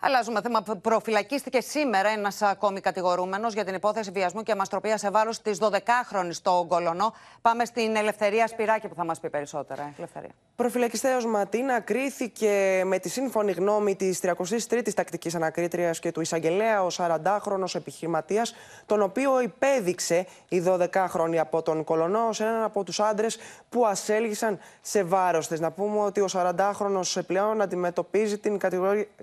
[0.00, 0.62] Αλλάζουμε θέμα.
[0.62, 6.28] Προφυλακίστηκε σήμερα ένας ακόμη κατηγορούμενος για την υπόθεση βιασμού και μαστροπία σε βάρος της 12χρονη
[6.30, 7.14] στο Γκολονό.
[7.42, 9.92] Πάμε στην Ελευθερία Σπυράκη που θα μας πει περισσότερα.
[9.96, 10.30] Ελευθερία.
[10.56, 16.88] Προφυλακιστέο Ματίνα κρίθηκε με τη σύμφωνη γνώμη της 33η Τακτικής Ανακρίτριας και του εισαγγελέα ο
[16.96, 18.54] 40χρονο επιχειρηματίας,
[18.86, 23.38] τον οποίο υπέδειξε η 12χρονη από τον Κολονό ω έναν από τους άντρες
[23.68, 25.60] που ασέλγησαν σε βάρος της.
[25.60, 28.58] Να πούμε ότι ο 40χρονο πλέον αντιμετωπίζει την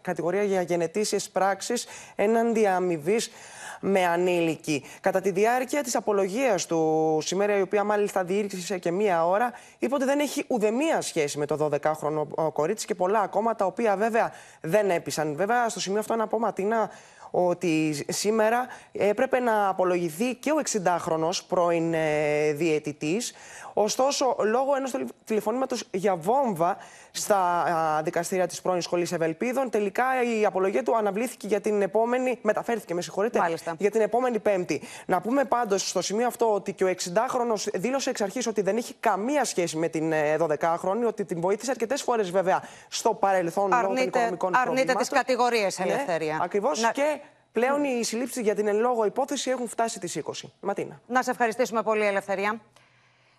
[0.01, 3.31] κατηγορία για γενετήσιε πράξεις έναντι αμοιβής
[3.79, 4.83] με ανήλικη.
[5.01, 9.95] Κατά τη διάρκεια της απολογίας του σήμερα, η οποία μάλιστα διήρξε και μία ώρα, είπε
[9.95, 14.31] ότι δεν έχει ουδεμία σχέση με το 12χρονο κορίτσι και πολλά ακόμα τα οποία βέβαια
[14.61, 15.35] δεν έπεισαν.
[15.35, 16.89] Βέβαια, στο σημείο αυτό να πω, Ματίνα,
[17.31, 23.33] ότι σήμερα έπρεπε να απολογηθεί και ο 60χρονος πρώην ε, διαιτητής.
[23.73, 24.95] Ωστόσο, λόγω ενός
[25.25, 26.77] τηλεφωνήματος για βόμβα
[27.17, 30.03] στα δικαστήρια της πρώην σχολής Ευελπίδων, τελικά
[30.39, 33.39] η απολογία του αναβλήθηκε για την επόμενη, μεταφέρθηκε, με συγχωρείτε,
[33.77, 34.81] για την επόμενη Πέμπτη.
[35.05, 38.77] Να πούμε πάντως στο σημείο αυτό ότι και ο 60χρονος δήλωσε εξ αρχής ότι δεν
[38.77, 43.73] έχει καμία σχέση με την 12χρονη, ε, ότι την βοήθησε αρκετές φορές βέβαια στο παρελθόν
[43.73, 46.39] αρνείται, λόγω των οικονομικών αρνείται τις κατηγορίες, ναι, Ελευθερία.
[46.41, 46.91] Ακριβώς Να...
[46.91, 47.19] και
[47.51, 50.31] πλέον οι συλλήψεις για την εν λόγω υπόθεση έχουν φτάσει τις 20.
[50.59, 51.01] Ματίνα.
[51.07, 52.59] Να σε ευχαριστήσουμε πολύ, Ελευθερία.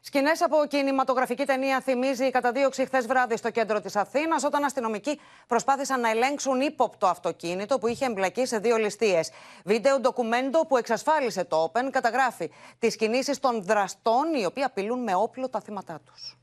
[0.07, 5.21] Σκηνές από κινηματογραφική ταινία θυμίζει η καταδίωξη χθες βράδυ στο κέντρο της Αθήνας, όταν αστυνομικοί
[5.47, 9.31] προσπάθησαν να ελέγξουν ύποπτο αυτοκίνητο που είχε εμπλακεί σε δύο ληστείες.
[9.65, 15.15] Βίντεο ντοκουμέντο που εξασφάλισε το Open καταγράφει τις κινήσεις των δραστών, οι οποίοι απειλούν με
[15.15, 16.37] όπλο τα θύματα τους.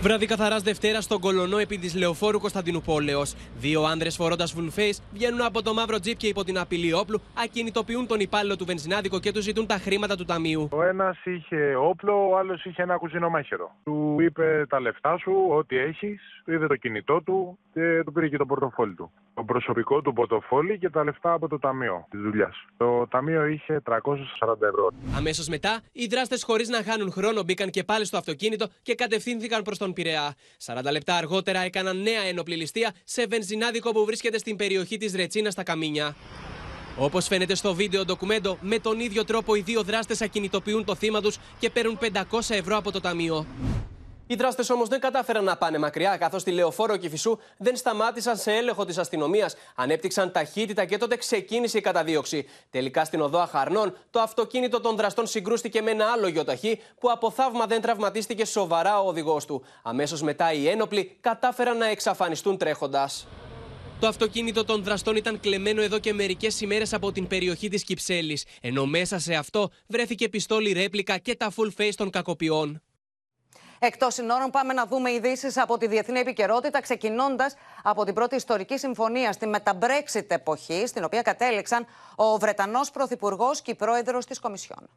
[0.00, 3.34] Βράδυ καθαράς Δευτέρα στον κολονό επί της λεωφόρου Κωνσταντινούπολεως.
[3.58, 7.20] Δύο άνδρες φορώντας full face βγαίνουν από το μαύρο τζιπ και υπό την απειλή όπλου
[7.44, 10.68] ακινητοποιούν τον υπάλληλο του βενζινάδικο και τους ζητούν τα χρήματα του ταμείου.
[10.72, 13.70] Ο ένας είχε όπλο, ο άλλος είχε ένα κουζινομάχαιρο.
[13.84, 18.28] Του είπε τα λεφτά σου, ό,τι έχεις, του είδε το κινητό του και του πήρε
[18.28, 19.10] και το πορτοφόλι του.
[19.38, 22.56] Το προσωπικό του πορτοφόλι και τα λεφτά από το ταμείο της δουλειάς.
[22.76, 23.94] Το ταμείο είχε 340
[24.60, 24.90] ευρώ.
[25.16, 29.62] Αμέσως μετά, οι δράστες χωρίς να χάνουν χρόνο μπήκαν και πάλι στο αυτοκίνητο και κατευθύνθηκαν
[29.62, 30.34] προς τον Πειραιά.
[30.66, 35.52] 40 λεπτά αργότερα έκαναν νέα ένοπλη ληστεία σε βενζινάδικο που βρίσκεται στην περιοχή της Ρετσίνας
[35.52, 36.14] στα Καμίνια.
[36.98, 41.20] Όπως φαίνεται στο βίντεο ντοκουμέντο, με τον ίδιο τρόπο οι δύο δράστες ακινητοποιούν το θύμα
[41.20, 43.46] τους και παίρνουν 500 ευρώ από το ταμείο.
[44.30, 48.52] Οι δράστες όμως δεν κατάφεραν να πάνε μακριά, καθώς τη λεωφόρο Κυφισού δεν σταμάτησαν σε
[48.52, 52.46] έλεγχο της αστυνομίας, ανέπτυξαν ταχύτητα και τότε ξεκίνησε η καταδίωξη.
[52.70, 57.30] Τελικά στην οδό Αχαρνών, το αυτοκίνητο των δραστών συγκρούστηκε με ένα άλλο γιοταχή που από
[57.30, 59.64] θαύμα δεν τραυματίστηκε σοβαρά ο οδηγός του.
[59.82, 63.26] Αμέσως μετά οι ένοπλοι κατάφεραν να εξαφανιστούν τρέχοντας.
[64.00, 68.44] Το αυτοκίνητο των δραστών ήταν κλεμμένο εδώ και μερικές ημέρες από την περιοχή της Κυψέλης,
[68.60, 72.82] ενώ μέσα σε αυτό βρέθηκε πιστόλι ρέπλικα και τα full face των κακοποιών.
[73.78, 78.78] Εκτός συνόρων, πάμε να δούμε ειδήσεις από τη διεθνή επικαιρότητα, ξεκινώντας από την πρώτη ιστορική
[78.78, 84.88] συμφωνία στη μετα-Brexit εποχή, στην οποία κατέληξαν ο Βρετανός Πρωθυπουργός και η πρόεδρος της Κομισιόν.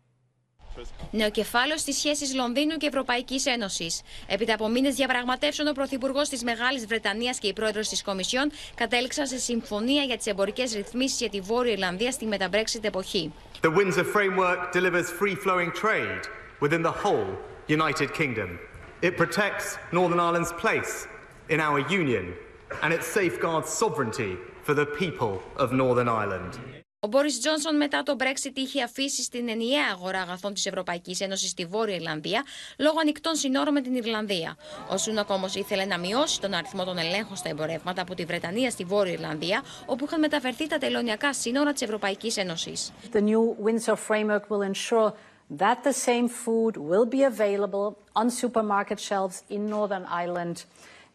[1.12, 4.02] Νέο κεφάλαιο στις σχέσεις Λονδίνου και Ευρωπαϊκής Ένωσης.
[4.28, 9.28] Έπειτα από μήνες διαπραγματεύσεων, ο Πρωθυπουργός της Μεγάλης Βρετανίας και η πρόεδρος της Κομισιόν κατέληξαν
[9.28, 13.34] σε συμφωνία για τις εμπορικές ρυθμίσεις για τη Βόρεια Ιρλανδία στη μετα-Brexit εποχή.
[13.62, 16.24] The Windsor Framework delivers free flowing trade
[16.62, 17.30] within the whole
[17.68, 18.71] United Kingdom.
[19.04, 21.08] It protects Northern Ireland's place
[21.50, 22.36] in our union
[22.84, 26.60] and it safeguards sovereignty for the people of Northern Ireland.
[27.00, 31.50] Ο Μπόρις Τζόνσον μετά το Brexit είχε αφήσει στην ενιαία αγορά αγαθών της Ευρωπαϊκής Ένωσης
[31.50, 32.44] στη Βόρεια Ιρλανδία
[32.78, 34.58] λόγω ανοιχτών συνόρων με την Ιρλανδία.
[34.90, 38.70] Ο Σούνακ όμως ήθελε να μειώσει τον αριθμό των ελέγχων στα εμπορεύματα από τη Βρετανία
[38.70, 42.92] στη Βόρεια Ιρλανδία, όπου είχαν μεταφερθεί τα τελωνιακά σύνορα της Ευρωπαϊκής Ένωσης.
[43.14, 45.12] The new Windsor framework will ensure
[45.58, 50.64] that the same food will be available on supermarket shelves in Northern Ireland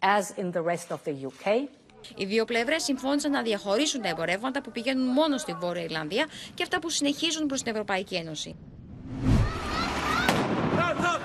[0.03, 1.69] as in the rest of the UK.
[2.17, 6.63] Οι δύο πλευρές συμφώνησαν να διαχωρίσουν τα εμπορεύματα που πηγαίνουν μόνο στη Βόρεια Ιρλανδία και
[6.63, 8.57] αυτά που συνεχίζουν προς την Ευρωπαϊκή Ένωση.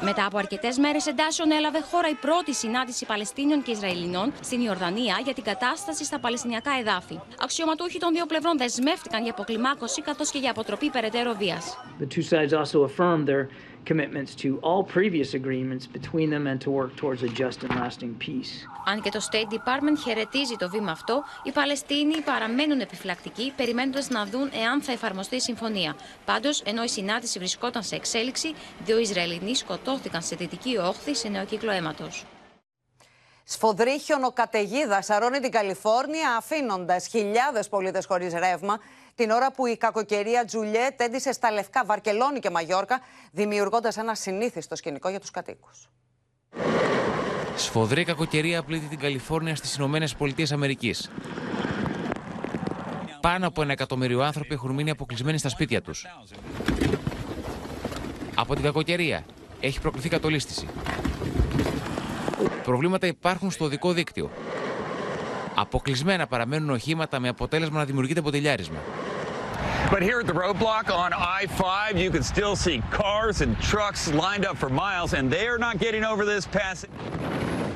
[0.01, 5.19] Μετά από αρκετές μέρες εντάσεων, έλαβε χώρα η πρώτη συνάντηση Παλαιστίνιων και Ισραηλινών στην Ιορδανία
[5.23, 7.19] για την κατάσταση στα Παλαιστινιακά εδάφη.
[7.43, 11.77] Αξιωματούχοι των δύο πλευρών δεσμεύτηκαν για αποκλιμάκωση καθώς και για αποτροπή περαιτέρω βίας.
[13.86, 18.13] Commitments to all previous agreements between them and to work towards a just and lasting
[18.25, 18.67] peace.
[18.86, 24.25] Αν και το State Department χαιρετίζει το βήμα αυτό, οι Παλαιστίνοι παραμένουν επιφυλακτικοί, περιμένοντας να
[24.25, 25.95] δουν εάν θα εφαρμοστεί η συμφωνία.
[26.25, 28.53] Πάντως, ενώ η συνάντηση βρισκόταν σε εξέλιξη,
[28.86, 32.25] δύο Ισραηλινοί σκοτώθηκαν σε δυτική όχθη σε νέο κύκλο αίματος.
[33.43, 38.79] Σφοδρή χιονοκαταιγίδα σαρώνει την Καλιφόρνια, αφήνοντας χιλιάδες πολίτες χωρίς ρεύμα
[39.16, 42.99] την ώρα που η κακοκαιρία Τζουλιέ τέντησε στα λευκά Βαρκελόνη και Μαγιόρκα,
[43.32, 45.89] δημιουργώντας ένα συνήθιστο σκηνικό για τους κατοίκους.
[47.55, 51.09] Σφοδρή κακοκαιρία πλήττει την Καλιφόρνια στις Ηνωμένες Πολιτείες Αμερικής.
[53.22, 56.05] Πάνω από ένα εκατομμύριο άνθρωποι έχουν μείνει αποκλεισμένοι στα σπίτια τους.
[58.36, 59.26] Από την κακοκαιρία
[59.59, 60.68] έχει προκληθεί κατολίσθηση.
[62.64, 64.32] Προβλήματα υπάρχουν στο οδικό δίκτυο.
[65.55, 68.78] Αποκλεισμένα παραμένουν οχήματα με αποτέλεσμα να δημιουργείται ποτηλιάρισμα.
[69.93, 74.45] But here at the roadblock on I-5, you can still see cars and trucks lined
[74.49, 76.85] up for miles, and they are not getting over this pass.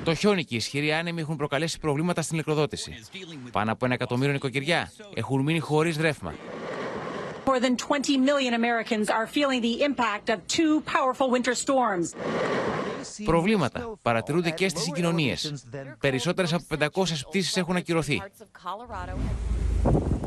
[0.03, 2.95] Το χιόνι και οι ισχυροί άνεμοι έχουν προκαλέσει προβλήματα στην ηλεκτροδότηση.
[3.51, 6.33] Πάνω από ένα εκατομμύριο νοικοκυριά έχουν μείνει χωρίς ρεύμα.
[7.45, 12.15] More than 20 million Americans are feeling the impact of two powerful winter storms.
[13.25, 15.53] Προβλήματα παρατηρούνται και στις συγκοινωνίες.
[15.99, 18.21] Περισσότερες από 500 πτήσεις έχουν ακυρωθεί.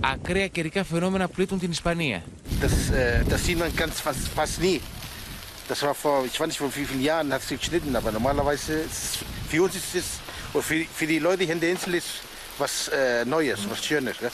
[0.00, 2.22] Ακραία καιρικά φαινόμενα πλήττουν την Ισπανία.
[2.60, 4.80] Das, äh, das sieht man ganz fast, fast nie.
[5.68, 8.72] Das war vor, ich weiß nicht, vor wie vielen Jahren hat es geschnitten, aber normalerweise
[8.88, 9.18] ist es,
[9.50, 10.06] für uns ist es,
[10.54, 12.10] oder für, für die Leute hier in der Insel ist
[12.62, 14.16] was äh, Neues, was Schönes.
[14.18, 14.30] Gell?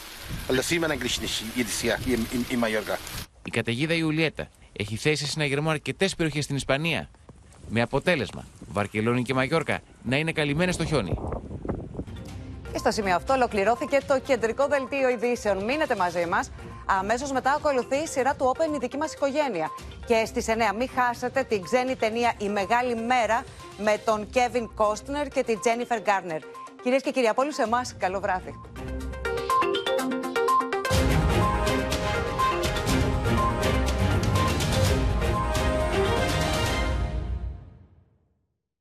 [0.47, 2.99] Weil das sieht man eigentlich nicht jedes Jahr hier in, in, in Mallorca.
[3.45, 7.11] Η καταιγίδα Ιουλιέτα έχει θέσει συναγερμό αρκετέ περιοχέ στην Ισπανία.
[7.69, 11.15] Με αποτέλεσμα Βαρκελόνη και Μαγιόρκα να είναι καλυμμένε στο χιόνι.
[12.75, 15.65] Και στο σημείο αυτό ολοκληρώθηκε το κεντρικό δελτίο ειδήσεων.
[15.65, 16.51] Μείνετε μαζί μας.
[16.87, 19.71] Αμέσως μετά ακολουθεί η σειρά του Open η δική μας οικογένεια.
[20.07, 23.45] Και στις 9 μην χάσετε την ξένη ταινία Η Μεγάλη Μέρα
[23.79, 26.41] με τον Κέβιν Κόστνερ και την Τζένιφερ Γκάρνερ.
[26.83, 28.61] Κυρίες και κύριοι, από όλους εμάς, καλό βράδυ.